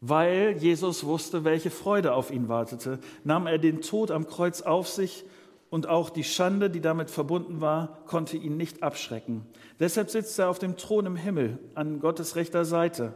Weil 0.00 0.56
Jesus 0.58 1.04
wusste, 1.04 1.44
welche 1.44 1.70
Freude 1.70 2.14
auf 2.14 2.30
ihn 2.30 2.48
wartete, 2.48 2.98
nahm 3.22 3.46
er 3.46 3.58
den 3.58 3.82
Tod 3.82 4.10
am 4.10 4.26
Kreuz 4.26 4.62
auf 4.62 4.88
sich 4.88 5.24
und 5.72 5.88
auch 5.88 6.10
die 6.10 6.22
Schande, 6.22 6.68
die 6.68 6.82
damit 6.82 7.10
verbunden 7.10 7.62
war, 7.62 7.96
konnte 8.04 8.36
ihn 8.36 8.58
nicht 8.58 8.82
abschrecken. 8.82 9.46
Deshalb 9.80 10.10
sitzt 10.10 10.38
er 10.38 10.50
auf 10.50 10.58
dem 10.58 10.76
Thron 10.76 11.06
im 11.06 11.16
Himmel 11.16 11.58
an 11.74 11.98
Gottes 11.98 12.36
rechter 12.36 12.66
Seite. 12.66 13.14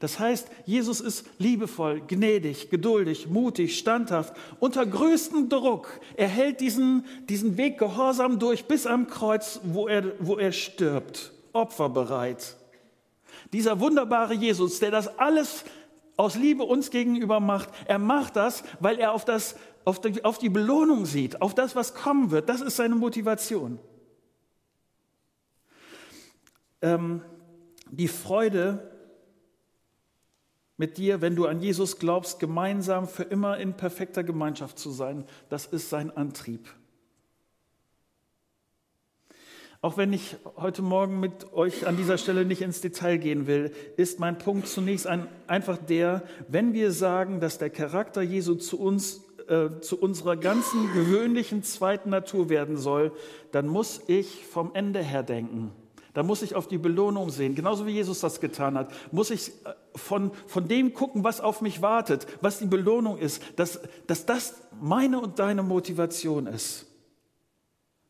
Das 0.00 0.18
heißt, 0.18 0.50
Jesus 0.66 1.00
ist 1.00 1.24
liebevoll, 1.38 2.00
gnädig, 2.00 2.68
geduldig, 2.68 3.28
mutig, 3.28 3.78
standhaft, 3.78 4.34
unter 4.58 4.84
größtem 4.84 5.48
Druck. 5.48 6.00
Er 6.16 6.26
hält 6.26 6.60
diesen, 6.60 7.06
diesen 7.28 7.56
Weg 7.58 7.78
gehorsam 7.78 8.40
durch 8.40 8.64
bis 8.64 8.88
am 8.88 9.06
Kreuz, 9.06 9.60
wo 9.62 9.86
er, 9.86 10.14
wo 10.18 10.36
er 10.36 10.50
stirbt, 10.50 11.32
opferbereit. 11.52 12.56
Dieser 13.52 13.78
wunderbare 13.78 14.34
Jesus, 14.34 14.80
der 14.80 14.90
das 14.90 15.16
alles 15.16 15.64
aus 16.16 16.34
Liebe 16.34 16.64
uns 16.64 16.90
gegenüber 16.90 17.38
macht, 17.38 17.68
er 17.86 18.00
macht 18.00 18.34
das, 18.34 18.64
weil 18.80 18.98
er 18.98 19.12
auf 19.12 19.24
das 19.24 19.54
auf 19.84 20.00
die, 20.00 20.24
auf 20.24 20.38
die 20.38 20.48
Belohnung 20.48 21.06
sieht, 21.06 21.42
auf 21.42 21.54
das, 21.54 21.76
was 21.76 21.94
kommen 21.94 22.30
wird. 22.30 22.48
Das 22.48 22.60
ist 22.60 22.76
seine 22.76 22.94
Motivation. 22.94 23.78
Ähm, 26.82 27.22
die 27.90 28.08
Freude 28.08 28.90
mit 30.76 30.98
dir, 30.98 31.20
wenn 31.20 31.36
du 31.36 31.46
an 31.46 31.60
Jesus 31.60 31.98
glaubst, 31.98 32.40
gemeinsam 32.40 33.06
für 33.06 33.22
immer 33.22 33.58
in 33.58 33.74
perfekter 33.74 34.24
Gemeinschaft 34.24 34.78
zu 34.78 34.90
sein, 34.90 35.24
das 35.48 35.66
ist 35.66 35.88
sein 35.88 36.10
Antrieb. 36.16 36.68
Auch 39.80 39.98
wenn 39.98 40.14
ich 40.14 40.36
heute 40.56 40.80
Morgen 40.80 41.20
mit 41.20 41.52
euch 41.52 41.86
an 41.86 41.98
dieser 41.98 42.16
Stelle 42.16 42.46
nicht 42.46 42.62
ins 42.62 42.80
Detail 42.80 43.18
gehen 43.18 43.46
will, 43.46 43.70
ist 43.98 44.18
mein 44.18 44.38
Punkt 44.38 44.66
zunächst 44.66 45.06
ein, 45.06 45.28
einfach 45.46 45.76
der, 45.76 46.22
wenn 46.48 46.72
wir 46.72 46.90
sagen, 46.90 47.38
dass 47.38 47.58
der 47.58 47.68
Charakter 47.68 48.22
Jesu 48.22 48.54
zu 48.54 48.80
uns 48.80 49.20
äh, 49.48 49.80
zu 49.80 49.98
unserer 49.98 50.36
ganzen 50.36 50.92
gewöhnlichen 50.92 51.62
zweiten 51.62 52.10
Natur 52.10 52.48
werden 52.48 52.76
soll, 52.76 53.12
dann 53.52 53.66
muss 53.66 54.02
ich 54.06 54.44
vom 54.46 54.74
Ende 54.74 55.00
her 55.00 55.22
denken. 55.22 55.72
Da 56.14 56.22
muss 56.22 56.42
ich 56.42 56.54
auf 56.54 56.68
die 56.68 56.78
Belohnung 56.78 57.30
sehen, 57.30 57.56
genauso 57.56 57.86
wie 57.86 57.90
Jesus 57.90 58.20
das 58.20 58.40
getan 58.40 58.78
hat. 58.78 58.92
Muss 59.12 59.30
ich 59.30 59.48
äh, 59.48 59.74
von, 59.96 60.30
von 60.46 60.68
dem 60.68 60.94
gucken, 60.94 61.24
was 61.24 61.40
auf 61.40 61.60
mich 61.60 61.82
wartet, 61.82 62.26
was 62.40 62.60
die 62.60 62.66
Belohnung 62.66 63.18
ist, 63.18 63.42
dass, 63.56 63.80
dass 64.06 64.24
das 64.24 64.54
meine 64.80 65.20
und 65.20 65.38
deine 65.40 65.62
Motivation 65.62 66.46
ist. 66.46 66.86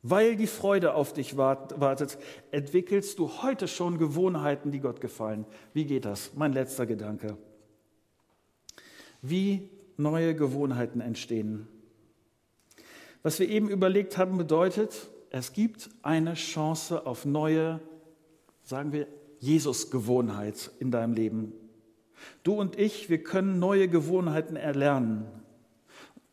Weil 0.03 0.37
die 0.37 0.47
Freude 0.47 0.93
auf 0.93 1.15
dich 1.15 1.39
wartet, 1.39 2.19
entwickelst 2.51 3.19
du 3.19 3.43
heute 3.43 3.67
schon 3.67 3.97
Gewohnheiten, 3.97 4.71
die 4.71 4.81
Gott 4.81 5.01
gefallen. 5.01 5.47
Wie 5.73 5.87
geht 5.87 6.05
das? 6.05 6.33
Mein 6.35 6.53
letzter 6.53 6.85
Gedanke. 6.85 7.39
Wie 9.23 9.71
neue 9.97 10.35
Gewohnheiten 10.35 11.01
entstehen. 11.01 11.69
Was 13.23 13.39
wir 13.39 13.49
eben 13.49 13.69
überlegt 13.69 14.19
haben, 14.19 14.37
bedeutet, 14.37 15.09
es 15.31 15.53
gibt 15.53 15.91
eine 16.03 16.35
Chance 16.35 17.07
auf 17.07 17.25
neue, 17.25 17.81
sagen 18.63 18.93
wir, 18.93 19.07
Jesus-Gewohnheit 19.41 20.71
in 20.79 20.91
deinem 20.91 21.15
Leben. 21.15 21.53
Du 22.43 22.55
und 22.55 22.79
ich, 22.79 23.11
wir 23.11 23.23
können 23.23 23.59
neue 23.59 23.89
Gewohnheiten 23.89 24.57
erlernen. 24.57 25.27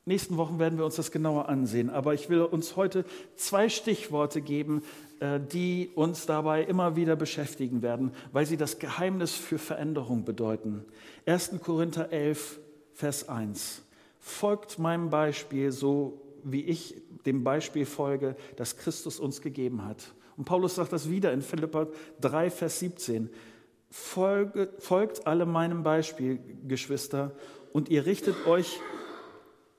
Nächsten 0.06 0.38
Wochen 0.38 0.60
werden 0.60 0.78
wir 0.78 0.86
uns 0.86 0.96
das 0.96 1.12
genauer 1.12 1.48
ansehen, 1.48 1.90
aber 1.90 2.14
ich 2.14 2.30
will 2.30 2.42
uns 2.42 2.76
heute 2.76 3.06
zwei 3.36 3.70
Stichworte 3.70 4.42
geben, 4.42 4.82
äh, 5.20 5.40
die 5.40 5.92
uns 5.94 6.26
dabei 6.26 6.64
immer 6.64 6.96
wieder 6.96 7.16
beschäftigen 7.16 7.82
werden, 7.82 8.12
weil 8.32 8.46
sie 8.46 8.58
das 8.58 8.80
Geheimnis 8.80 9.34
für 9.36 9.60
Veränderung 9.60 10.26
bedeuten. 10.26 10.86
1. 11.28 11.60
Korinther 11.62 12.12
11, 12.12 12.60
Vers 12.94 13.30
1. 13.30 13.82
Folgt 14.20 14.80
meinem 14.80 15.10
Beispiel, 15.10 15.72
so 15.72 16.22
wie 16.44 16.64
ich 16.64 16.96
dem 17.26 17.44
Beispiel 17.44 17.86
folge, 17.86 18.36
das 18.56 18.78
Christus 18.78 19.20
uns 19.20 19.42
gegeben 19.42 19.86
hat. 19.86 20.14
Und 20.38 20.46
Paulus 20.46 20.76
sagt 20.76 20.94
das 20.94 21.10
wieder 21.10 21.34
in 21.34 21.42
Philippa 21.42 21.88
3, 22.22 22.50
Vers 22.50 22.80
17. 22.80 23.30
Folge, 23.90 24.70
folgt 24.80 25.28
alle 25.28 25.46
meinem 25.46 25.84
Beispiel, 25.84 26.40
Geschwister, 26.68 27.32
und 27.74 27.90
ihr 27.90 28.06
richtet 28.06 28.48
euch 28.48 28.80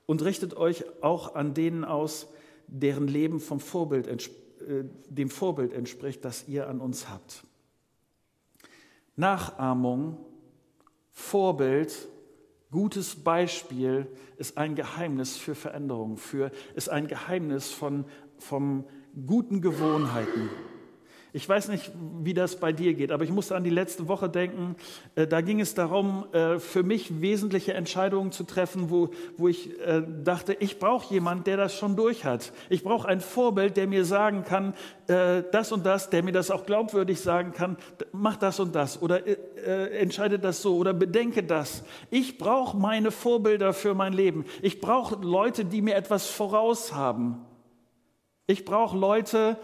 und 0.05 0.23
richtet 0.23 0.55
euch 0.55 0.85
auch 1.01 1.35
an 1.35 1.53
denen 1.53 1.83
aus, 1.83 2.27
deren 2.67 3.07
Leben 3.07 3.39
vom 3.39 3.59
Vorbild, 3.59 4.07
äh, 4.07 4.83
dem 5.09 5.29
Vorbild 5.29 5.73
entspricht, 5.73 6.23
das 6.25 6.47
ihr 6.47 6.67
an 6.67 6.79
uns 6.79 7.09
habt. 7.09 7.43
Nachahmung, 9.15 10.17
Vorbild, 11.11 12.07
gutes 12.73 13.15
Beispiel 13.15 14.07
ist 14.37 14.57
ein 14.57 14.75
Geheimnis 14.75 15.37
für 15.37 15.55
Veränderung, 15.55 16.17
für, 16.17 16.51
ist 16.73 16.89
ein 16.89 17.07
Geheimnis 17.07 17.71
von, 17.71 18.03
von 18.39 18.83
guten 19.27 19.61
Gewohnheiten. 19.61 20.49
Ich 21.35 21.49
weiß 21.49 21.69
nicht, 21.69 21.91
wie 22.21 22.35
das 22.35 22.57
bei 22.59 22.71
dir 22.71 22.93
geht, 22.93 23.11
aber 23.11 23.23
ich 23.23 23.31
musste 23.31 23.55
an 23.55 23.63
die 23.63 23.71
letzte 23.71 24.07
Woche 24.07 24.29
denken. 24.29 24.75
Äh, 25.15 25.25
da 25.25 25.41
ging 25.41 25.59
es 25.59 25.73
darum, 25.73 26.25
äh, 26.31 26.59
für 26.59 26.83
mich 26.83 27.21
wesentliche 27.21 27.73
Entscheidungen 27.73 28.31
zu 28.31 28.43
treffen, 28.43 28.91
wo, 28.91 29.09
wo 29.35 29.47
ich 29.47 29.79
äh, 29.79 30.03
dachte, 30.23 30.55
ich 30.59 30.77
brauche 30.77 31.11
jemanden, 31.11 31.45
der 31.45 31.57
das 31.57 31.75
schon 31.75 31.95
durch 31.95 32.23
hat. 32.23 32.53
Ich 32.69 32.83
brauche 32.83 33.07
ein 33.07 33.19
Vorbild, 33.19 33.77
der 33.77 33.87
mir 33.87 34.05
sagen 34.05 34.43
kann, 34.43 34.75
das 35.05 35.73
und 35.73 35.85
das, 35.85 36.09
der 36.09 36.23
mir 36.23 36.31
das 36.31 36.49
auch 36.49 36.65
glaubwürdig 36.65 37.19
sagen 37.19 37.51
kann, 37.51 37.75
mach 38.13 38.37
das 38.37 38.61
und 38.61 38.73
das 38.73 39.01
oder 39.01 39.21
entscheide 39.99 40.39
das 40.39 40.61
so 40.61 40.77
oder 40.77 40.93
bedenke 40.93 41.43
das. 41.43 41.83
Ich 42.09 42.37
brauche 42.37 42.77
meine 42.77 43.11
Vorbilder 43.11 43.73
für 43.73 43.95
mein 43.95 44.13
Leben. 44.13 44.45
Ich 44.61 44.79
brauche 44.79 45.15
Leute, 45.15 45.65
die 45.65 45.81
mir 45.81 45.95
etwas 45.95 46.27
voraus 46.27 46.93
haben. 46.93 47.45
Ich 48.47 48.63
brauche 48.63 48.97
Leute, 48.97 49.57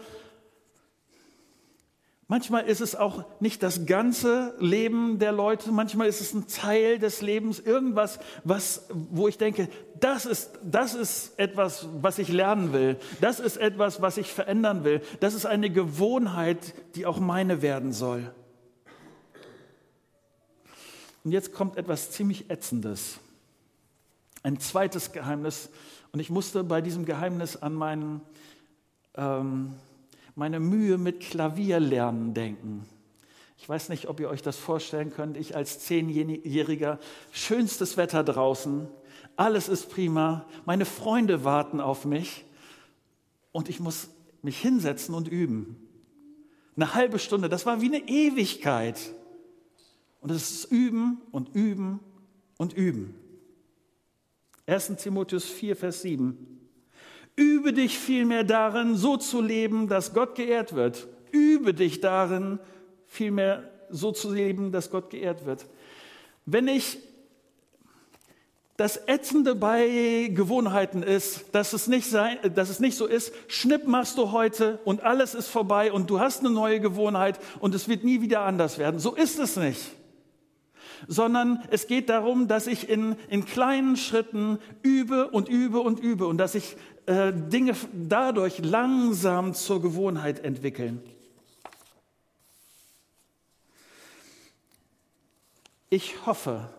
Manchmal 2.30 2.68
ist 2.68 2.80
es 2.80 2.94
auch 2.94 3.24
nicht 3.40 3.60
das 3.60 3.86
ganze 3.86 4.54
Leben 4.60 5.18
der 5.18 5.32
Leute, 5.32 5.72
manchmal 5.72 6.06
ist 6.06 6.20
es 6.20 6.32
ein 6.32 6.46
Teil 6.46 7.00
des 7.00 7.22
Lebens, 7.22 7.58
irgendwas, 7.58 8.20
was, 8.44 8.86
wo 8.88 9.26
ich 9.26 9.36
denke, 9.36 9.68
das 9.98 10.26
ist, 10.26 10.52
das 10.62 10.94
ist 10.94 11.36
etwas, 11.40 11.88
was 12.02 12.20
ich 12.20 12.28
lernen 12.28 12.72
will, 12.72 12.98
das 13.20 13.40
ist 13.40 13.56
etwas, 13.56 14.00
was 14.00 14.16
ich 14.16 14.32
verändern 14.32 14.84
will, 14.84 15.02
das 15.18 15.34
ist 15.34 15.44
eine 15.44 15.70
Gewohnheit, 15.70 16.72
die 16.94 17.04
auch 17.04 17.18
meine 17.18 17.62
werden 17.62 17.92
soll. 17.92 18.32
Und 21.24 21.32
jetzt 21.32 21.52
kommt 21.52 21.76
etwas 21.76 22.12
ziemlich 22.12 22.48
Ätzendes, 22.48 23.18
ein 24.44 24.60
zweites 24.60 25.10
Geheimnis. 25.10 25.68
Und 26.12 26.20
ich 26.20 26.30
musste 26.30 26.62
bei 26.62 26.80
diesem 26.80 27.04
Geheimnis 27.06 27.56
an 27.56 27.74
meinen... 27.74 28.20
Ähm, 29.16 29.74
meine 30.34 30.60
Mühe 30.60 30.98
mit 30.98 31.20
Klavierlernen 31.20 32.34
denken. 32.34 32.86
Ich 33.56 33.68
weiß 33.68 33.90
nicht, 33.90 34.08
ob 34.08 34.20
ihr 34.20 34.30
euch 34.30 34.42
das 34.42 34.56
vorstellen 34.56 35.10
könnt. 35.10 35.36
Ich 35.36 35.54
als 35.54 35.80
Zehnjähriger, 35.80 36.98
schönstes 37.30 37.96
Wetter 37.96 38.24
draußen, 38.24 38.88
alles 39.36 39.68
ist 39.68 39.90
prima, 39.90 40.46
meine 40.66 40.84
Freunde 40.84 41.44
warten 41.44 41.80
auf 41.80 42.04
mich 42.04 42.44
und 43.52 43.68
ich 43.68 43.80
muss 43.80 44.08
mich 44.42 44.58
hinsetzen 44.58 45.14
und 45.14 45.28
üben. 45.28 45.76
Eine 46.76 46.94
halbe 46.94 47.18
Stunde, 47.18 47.48
das 47.48 47.66
war 47.66 47.80
wie 47.80 47.86
eine 47.86 48.08
Ewigkeit. 48.08 49.14
Und 50.20 50.30
es 50.30 50.50
ist 50.50 50.64
üben 50.70 51.20
und 51.30 51.54
üben 51.54 52.00
und 52.58 52.74
üben. 52.74 53.14
1. 54.66 54.96
Timotheus 54.96 55.44
4, 55.44 55.76
Vers 55.76 56.02
7. 56.02 56.59
Übe 57.40 57.72
dich 57.72 57.98
vielmehr 57.98 58.44
darin, 58.44 58.96
so 58.96 59.16
zu 59.16 59.40
leben, 59.40 59.88
dass 59.88 60.12
Gott 60.12 60.34
geehrt 60.34 60.74
wird. 60.74 61.08
Übe 61.32 61.72
dich 61.72 62.02
darin, 62.02 62.58
vielmehr 63.06 63.70
so 63.88 64.12
zu 64.12 64.30
leben, 64.30 64.72
dass 64.72 64.90
Gott 64.90 65.08
geehrt 65.08 65.46
wird. 65.46 65.64
Wenn 66.44 66.68
ich 66.68 66.98
das 68.76 68.98
Ätzende 69.08 69.54
bei 69.54 70.30
Gewohnheiten 70.34 71.02
ist, 71.02 71.46
dass 71.54 71.72
es, 71.72 71.86
nicht 71.86 72.10
sein, 72.10 72.36
dass 72.54 72.68
es 72.68 72.78
nicht 72.78 72.98
so 72.98 73.06
ist, 73.06 73.32
schnipp 73.48 73.86
machst 73.86 74.18
du 74.18 74.32
heute 74.32 74.78
und 74.84 75.02
alles 75.02 75.34
ist 75.34 75.48
vorbei 75.48 75.92
und 75.92 76.10
du 76.10 76.20
hast 76.20 76.40
eine 76.40 76.50
neue 76.50 76.78
Gewohnheit 76.78 77.40
und 77.58 77.74
es 77.74 77.88
wird 77.88 78.04
nie 78.04 78.20
wieder 78.20 78.42
anders 78.42 78.78
werden. 78.78 79.00
So 79.00 79.14
ist 79.14 79.38
es 79.38 79.56
nicht. 79.56 79.80
Sondern 81.08 81.62
es 81.70 81.86
geht 81.86 82.10
darum, 82.10 82.48
dass 82.48 82.66
ich 82.66 82.90
in, 82.90 83.16
in 83.30 83.46
kleinen 83.46 83.96
Schritten 83.96 84.58
übe 84.82 85.28
und 85.28 85.48
übe 85.48 85.80
und 85.80 86.00
übe 86.00 86.26
und 86.26 86.36
dass 86.36 86.54
ich 86.54 86.76
äh, 87.06 87.32
Dinge 87.32 87.74
dadurch 87.92 88.58
langsam 88.58 89.54
zur 89.54 89.82
Gewohnheit 89.82 90.44
entwickeln. 90.44 91.02
Ich 95.88 96.24
hoffe, 96.24 96.70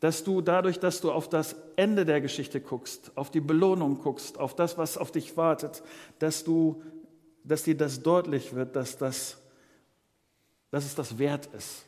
dass 0.00 0.22
du 0.22 0.40
dadurch, 0.40 0.78
dass 0.78 1.00
du 1.00 1.10
auf 1.10 1.28
das 1.28 1.56
Ende 1.74 2.04
der 2.04 2.20
Geschichte 2.20 2.60
guckst, 2.60 3.10
auf 3.16 3.30
die 3.30 3.40
Belohnung 3.40 3.98
guckst, 3.98 4.38
auf 4.38 4.54
das, 4.54 4.78
was 4.78 4.96
auf 4.96 5.10
dich 5.10 5.36
wartet, 5.36 5.82
dass 6.20 6.44
du, 6.44 6.82
dass 7.42 7.64
dir 7.64 7.76
das 7.76 8.02
deutlich 8.02 8.54
wird, 8.54 8.76
dass 8.76 8.96
das, 8.96 9.38
dass 10.70 10.84
es 10.84 10.94
das 10.94 11.18
wert 11.18 11.46
ist. 11.46 11.87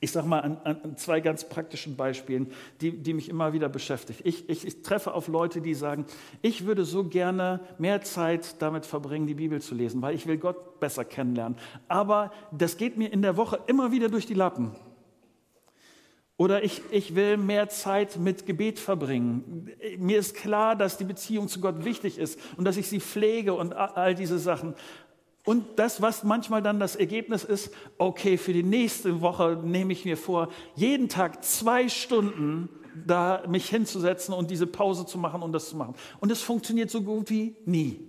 Ich 0.00 0.12
sage 0.12 0.26
mal 0.26 0.40
an, 0.40 0.58
an, 0.64 0.96
zwei 0.96 1.20
ganz 1.20 1.48
praktischen 1.48 1.96
Beispielen, 1.96 2.52
die, 2.80 2.92
die 2.92 3.14
mich 3.14 3.28
immer 3.28 3.52
wieder 3.52 3.68
beschäftigen. 3.68 4.20
Ich, 4.24 4.48
ich, 4.48 4.66
ich, 4.66 4.82
treffe 4.82 5.14
auf 5.14 5.28
Leute, 5.28 5.60
die 5.60 5.74
sagen, 5.74 6.04
ich 6.42 6.66
würde 6.66 6.84
so 6.84 7.04
gerne 7.04 7.60
mehr 7.78 8.02
Zeit 8.02 8.60
damit 8.60 8.84
verbringen, 8.84 9.26
die 9.26 9.34
Bibel 9.34 9.60
zu 9.60 9.74
lesen, 9.74 10.02
weil 10.02 10.14
ich 10.14 10.26
will 10.26 10.36
Gott 10.36 10.80
besser 10.80 11.04
kennenlernen. 11.04 11.58
Aber 11.88 12.30
das 12.52 12.76
geht 12.76 12.98
mir 12.98 13.12
in 13.12 13.22
der 13.22 13.36
Woche 13.36 13.60
immer 13.66 13.90
wieder 13.90 14.08
durch 14.08 14.26
die 14.26 14.34
Lappen. 14.34 14.76
Oder 16.38 16.62
ich, 16.62 16.82
ich 16.90 17.14
will 17.14 17.38
mehr 17.38 17.70
Zeit 17.70 18.18
mit 18.18 18.44
Gebet 18.44 18.78
verbringen. 18.78 19.70
Mir 19.96 20.18
ist 20.18 20.36
klar, 20.36 20.76
dass 20.76 20.98
die 20.98 21.04
Beziehung 21.04 21.48
zu 21.48 21.60
Gott 21.60 21.86
wichtig 21.86 22.18
ist 22.18 22.38
und 22.58 22.66
dass 22.66 22.76
ich 22.76 22.88
sie 22.88 23.00
pflege 23.00 23.54
und 23.54 23.72
all 23.74 24.14
diese 24.14 24.38
Sachen. 24.38 24.74
Und 25.46 25.78
das, 25.78 26.02
was 26.02 26.24
manchmal 26.24 26.60
dann 26.60 26.78
das 26.78 26.96
Ergebnis 26.96 27.44
ist, 27.44 27.72
okay, 27.96 28.36
für 28.36 28.52
die 28.52 28.62
nächste 28.62 29.22
Woche 29.22 29.58
nehme 29.64 29.92
ich 29.92 30.04
mir 30.04 30.18
vor, 30.18 30.48
jeden 30.74 31.08
Tag 31.08 31.42
zwei 31.44 31.88
Stunden 31.88 32.68
da 33.06 33.42
mich 33.48 33.68
hinzusetzen 33.68 34.34
und 34.34 34.50
diese 34.50 34.66
Pause 34.66 35.06
zu 35.06 35.16
machen 35.16 35.42
und 35.42 35.52
das 35.52 35.70
zu 35.70 35.76
machen. 35.76 35.94
Und 36.20 36.30
es 36.30 36.42
funktioniert 36.42 36.90
so 36.90 37.02
gut 37.02 37.30
wie 37.30 37.56
nie. 37.64 38.00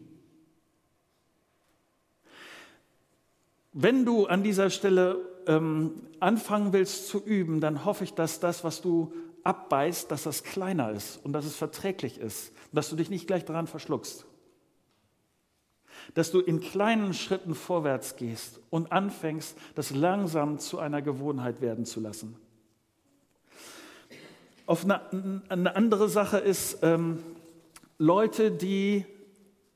Wenn 3.74 4.04
du 4.04 4.26
an 4.26 4.44
dieser 4.44 4.70
Stelle 4.70 5.18
ähm, 5.46 5.92
anfangen 6.20 6.74
willst 6.74 7.08
zu 7.08 7.24
üben, 7.24 7.62
dann 7.62 7.86
hoffe 7.86 8.04
ich, 8.04 8.14
dass 8.14 8.40
das, 8.40 8.64
was 8.64 8.82
du 8.82 9.14
abbeißt, 9.44 10.10
dass 10.10 10.24
das 10.24 10.44
kleiner 10.44 10.92
ist 10.92 11.24
und 11.24 11.34
dass 11.34 11.46
es 11.46 11.56
verträglich 11.56 12.18
ist 12.18 12.52
dass 12.72 12.90
du 12.90 12.96
dich 12.96 13.10
nicht 13.10 13.28
gleich 13.28 13.46
daran 13.46 13.68
verschluckst 13.68 14.26
dass 16.14 16.32
du 16.32 16.40
in 16.40 16.60
kleinen 16.60 17.14
Schritten 17.14 17.56
vorwärts 17.56 18.16
gehst 18.16 18.60
und 18.70 18.92
anfängst, 18.92 19.58
das 19.76 19.92
langsam 19.92 20.60
zu 20.60 20.80
einer 20.80 21.02
Gewohnheit 21.02 21.62
werden 21.62 21.86
zu 21.86 22.00
lassen. 22.00 22.36
Auf 24.66 24.84
eine, 24.84 25.42
eine 25.50 25.76
andere 25.76 26.10
Sache 26.10 26.38
ist 26.38 26.80
ähm, 26.82 27.20
Leute, 27.98 28.52
die 28.52 29.06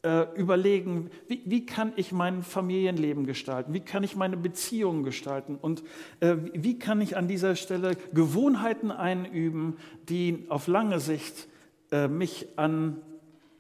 äh, 0.04 0.26
überlegen, 0.36 1.10
wie, 1.28 1.42
wie, 1.46 1.66
kann 1.66 1.94
ich 1.96 2.12
mein 2.12 2.44
Familienleben 2.44 3.26
gestalten, 3.26 3.74
wie 3.74 3.82
kann 3.82 4.04
ich 4.04 4.16
meine 4.16 4.36
Beziehungen 4.36 5.04
gestalten 5.04 5.56
und 5.56 5.84
äh, 6.20 6.36
wie 6.54 6.80
kann 6.80 7.02
ich 7.02 7.18
an 7.18 7.28
dieser 7.28 7.56
Stelle 7.56 7.96
Gewohnheiten 8.14 8.92
einüben, 8.92 9.78
die 10.10 10.46
auf 10.50 10.68
lange 10.68 11.00
Sicht 11.00 11.48
äh, 11.92 12.08
mich 12.08 12.48
an, 12.56 12.98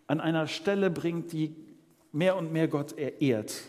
an 0.07 0.19
einer 0.19 0.47
Stelle 0.47 0.89
bringt, 0.89 1.31
die 1.31 1.55
mehr 2.11 2.35
und 2.37 2.51
mehr 2.51 2.67
Gott 2.67 2.97
erehrt. 2.97 3.61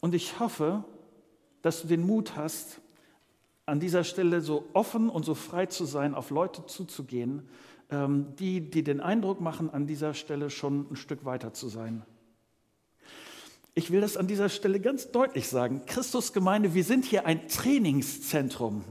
Und 0.00 0.14
ich 0.14 0.38
hoffe, 0.38 0.84
dass 1.62 1.82
du 1.82 1.88
den 1.88 2.06
Mut 2.06 2.36
hast, 2.36 2.80
an 3.66 3.80
dieser 3.80 4.02
Stelle 4.02 4.40
so 4.40 4.66
offen 4.72 5.10
und 5.10 5.24
so 5.24 5.34
frei 5.34 5.66
zu 5.66 5.84
sein, 5.84 6.14
auf 6.14 6.30
Leute 6.30 6.64
zuzugehen, 6.66 7.48
ähm, 7.90 8.34
die, 8.38 8.60
die 8.70 8.82
den 8.82 9.00
Eindruck 9.00 9.40
machen, 9.40 9.70
an 9.70 9.86
dieser 9.86 10.14
Stelle 10.14 10.48
schon 10.48 10.86
ein 10.90 10.96
Stück 10.96 11.24
weiter 11.24 11.52
zu 11.52 11.68
sein. 11.68 12.02
Ich 13.74 13.90
will 13.90 14.00
das 14.00 14.16
an 14.16 14.26
dieser 14.26 14.48
Stelle 14.48 14.80
ganz 14.80 15.10
deutlich 15.10 15.48
sagen. 15.48 15.82
Christusgemeinde, 15.86 16.74
wir 16.74 16.82
sind 16.82 17.04
hier 17.04 17.26
ein 17.26 17.46
Trainingszentrum 17.48 18.84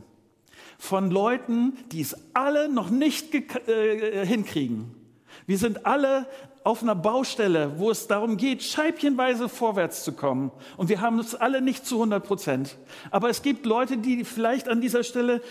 von 0.77 1.09
Leuten, 1.09 1.77
die 1.91 2.01
es 2.01 2.15
alle 2.33 2.69
noch 2.69 2.89
nicht 2.89 3.33
äh, 3.33 4.25
hinkriegen. 4.25 4.95
Wir 5.45 5.57
sind 5.57 5.85
alle 5.85 6.27
auf 6.67 6.83
einer 6.83 6.95
Baustelle, 6.95 7.79
wo 7.79 7.89
es 7.89 8.07
darum 8.07 8.35
geht, 8.35 8.61
scheibchenweise 8.61 9.47
vorwärts 9.47 10.03
zu 10.03 10.11
kommen. 10.11 10.51
Und 10.75 10.89
wir 10.89 10.99
haben 10.99 11.17
es 11.17 11.33
alle 11.33 11.61
nicht 11.61 11.85
zu 11.85 11.95
100 11.95 12.21
Prozent. 12.21 12.77
Aber 13.09 13.29
es 13.29 13.41
gibt 13.41 13.65
Leute, 13.65 13.97
die 13.97 14.25
vielleicht 14.25 14.67
an 14.67 14.81
dieser 14.81 15.05
Stelle 15.05 15.41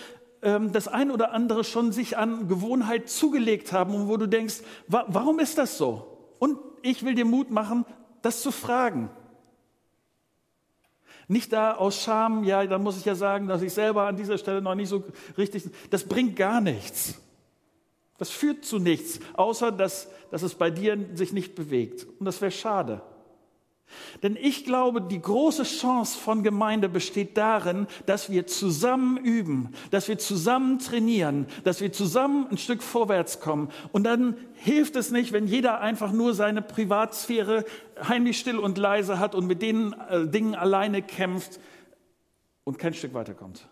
ähm, 0.43 0.73
das 0.73 0.89
ein 0.89 1.11
oder 1.11 1.33
andere 1.33 1.65
schon 1.65 1.91
sich 1.91 2.19
an 2.19 2.49
Gewohnheit 2.49 3.09
zugelegt 3.09 3.73
haben 3.73 3.95
und 3.95 4.09
wo 4.09 4.19
du 4.19 4.27
denkst, 4.27 4.57
wa 4.89 5.07
warum 5.09 5.39
ist 5.39 5.57
das 5.57 5.79
so? 5.79 6.35
Und 6.39 6.59
ich 6.83 7.03
will 7.03 7.15
dir 7.15 7.25
Mut 7.25 7.51
machen, 7.51 7.87
das 8.21 8.43
zu 8.43 8.51
fragen. 8.51 9.09
Nicht 11.29 11.51
da 11.51 11.77
aus 11.77 12.03
Scham, 12.03 12.45
ja, 12.45 12.67
da 12.67 12.79
muss 12.79 12.99
ich 12.99 13.07
ja 13.07 13.15
sagen, 13.15 13.49
dass 13.49 13.63
ich 13.63 13.73
selber 13.73 14.03
an 14.03 14.17
dieser 14.17 14.37
Stelle 14.37 14.61
noch 14.61 14.75
nicht 14.75 14.91
so 14.91 15.03
richtig, 15.39 15.65
das 15.89 16.05
bringt 16.05 16.37
gar 16.37 16.61
nichts. 16.61 17.23
Das 18.19 18.31
führt 18.31 18.65
zu 18.65 18.79
nichts, 18.79 19.21
außer 19.35 19.73
dass, 19.73 20.09
dass 20.31 20.43
es 20.43 20.55
bei 20.55 20.71
dir 20.71 20.99
sich 21.15 21.33
nicht 21.33 21.55
bewegt. 21.55 22.07
Und 22.19 22.27
das 22.27 22.41
wäre 22.41 22.51
schade. 22.51 23.03
Denn 24.23 24.37
ich 24.37 24.65
glaube, 24.65 25.01
die 25.01 25.21
große 25.21 25.63
Chance 25.63 26.19
von 26.19 26.43
Gemeinde 26.43 26.89
besteht 26.89 27.37
darin, 27.37 27.87
dass 28.07 28.31
wir 28.31 28.47
zusammen 28.47 29.17
üben, 29.17 29.71
dass 29.91 30.09
wir 30.09 30.19
zusammen 30.19 30.79
trainieren, 30.79 31.47
dass 31.65 31.81
wir 31.81 31.93
zusammen 31.93 32.47
ein 32.51 32.59
Stück 32.59 32.83
vorwärts 32.83 33.41
kommen. 33.41 33.71
Und 33.93 34.05
dann 34.05 34.37
hilft 34.55 34.97
es 34.97 35.11
nicht, 35.11 35.33
wenn 35.33 35.47
jeder 35.47 35.81
einfach 35.81 36.13
nur 36.13 36.35
seine 36.35 36.63
Privatsphäre 36.63 37.65
heimlich 38.03 38.39
still 38.39 38.59
und 38.59 38.79
leise 38.79 39.19
hat 39.19 39.35
und 39.35 39.47
mit 39.47 39.63
den 39.63 39.93
äh, 39.93 40.27
Dingen 40.27 40.55
alleine 40.55 41.03
kämpft 41.03 41.61
und 42.65 42.79
kein 42.79 42.95
Stück 42.95 43.15
weiterkommt. 43.15 43.69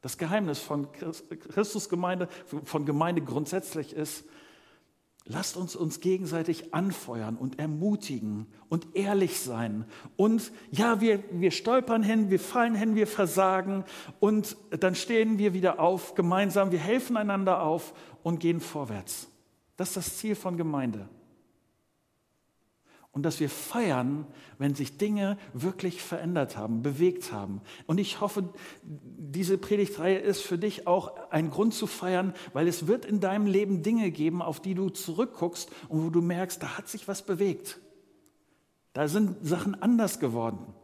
Das 0.00 0.18
Geheimnis 0.18 0.60
von 0.60 0.88
Christusgemeinde, 0.92 2.28
von 2.64 2.86
Gemeinde 2.86 3.22
grundsätzlich 3.22 3.92
ist, 3.92 4.24
lasst 5.24 5.56
uns 5.56 5.76
uns 5.76 6.00
gegenseitig 6.00 6.72
anfeuern 6.72 7.36
und 7.36 7.58
ermutigen 7.58 8.46
und 8.68 8.96
ehrlich 8.96 9.40
sein. 9.40 9.84
Und 10.16 10.52
ja, 10.70 11.00
wir, 11.00 11.22
wir 11.32 11.50
stolpern 11.50 12.02
hin, 12.02 12.30
wir 12.30 12.40
fallen 12.40 12.74
hin, 12.74 12.94
wir 12.94 13.06
versagen 13.06 13.84
und 14.20 14.56
dann 14.70 14.94
stehen 14.94 15.38
wir 15.38 15.52
wieder 15.52 15.80
auf 15.80 16.14
gemeinsam, 16.14 16.70
wir 16.70 16.78
helfen 16.78 17.16
einander 17.16 17.62
auf 17.62 17.92
und 18.22 18.38
gehen 18.38 18.60
vorwärts. 18.60 19.28
Das 19.76 19.88
ist 19.88 19.96
das 19.96 20.16
Ziel 20.16 20.34
von 20.34 20.56
Gemeinde 20.56 21.08
und 23.12 23.22
dass 23.22 23.40
wir 23.40 23.48
feiern, 23.48 24.26
wenn 24.58 24.74
sich 24.74 24.98
Dinge 24.98 25.38
wirklich 25.52 26.02
verändert 26.02 26.56
haben, 26.56 26.82
bewegt 26.82 27.32
haben. 27.32 27.62
Und 27.86 27.98
ich 27.98 28.20
hoffe, 28.20 28.50
diese 28.82 29.58
Predigtreihe 29.58 30.18
ist 30.18 30.42
für 30.42 30.58
dich 30.58 30.86
auch 30.86 31.30
ein 31.30 31.50
Grund 31.50 31.74
zu 31.74 31.86
feiern, 31.86 32.34
weil 32.52 32.68
es 32.68 32.86
wird 32.86 33.04
in 33.04 33.20
deinem 33.20 33.46
Leben 33.46 33.82
Dinge 33.82 34.10
geben, 34.10 34.42
auf 34.42 34.60
die 34.60 34.74
du 34.74 34.90
zurückguckst 34.90 35.70
und 35.88 36.04
wo 36.04 36.10
du 36.10 36.20
merkst, 36.20 36.62
da 36.62 36.76
hat 36.76 36.88
sich 36.88 37.08
was 37.08 37.22
bewegt. 37.22 37.80
Da 38.92 39.08
sind 39.08 39.36
Sachen 39.46 39.80
anders 39.80 40.20
geworden. 40.20 40.74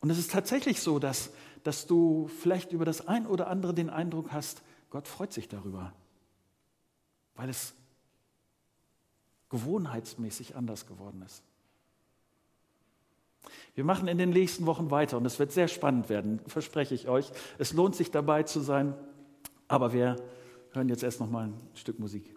Und 0.00 0.10
es 0.10 0.18
ist 0.18 0.32
tatsächlich 0.32 0.80
so, 0.80 0.98
dass, 0.98 1.30
dass 1.62 1.86
du 1.86 2.28
vielleicht 2.42 2.72
über 2.72 2.84
das 2.84 3.08
ein 3.08 3.26
oder 3.26 3.48
andere 3.48 3.72
den 3.72 3.88
Eindruck 3.88 4.32
hast, 4.32 4.62
Gott 4.90 5.08
freut 5.08 5.32
sich 5.32 5.48
darüber, 5.48 5.92
weil 7.34 7.48
es 7.48 7.74
gewohnheitsmäßig 9.54 10.56
anders 10.56 10.84
geworden 10.84 11.22
ist. 11.24 11.44
Wir 13.76 13.84
machen 13.84 14.08
in 14.08 14.18
den 14.18 14.30
nächsten 14.30 14.66
Wochen 14.66 14.90
weiter 14.90 15.16
und 15.16 15.24
es 15.26 15.38
wird 15.38 15.52
sehr 15.52 15.68
spannend 15.68 16.08
werden, 16.08 16.40
verspreche 16.48 16.92
ich 16.92 17.08
euch. 17.08 17.30
Es 17.56 17.72
lohnt 17.72 17.94
sich 17.94 18.10
dabei 18.10 18.42
zu 18.42 18.58
sein, 18.58 18.94
aber 19.68 19.92
wir 19.92 20.16
hören 20.72 20.88
jetzt 20.88 21.04
erst 21.04 21.20
noch 21.20 21.30
mal 21.30 21.46
ein 21.46 21.54
Stück 21.74 22.00
Musik. 22.00 22.33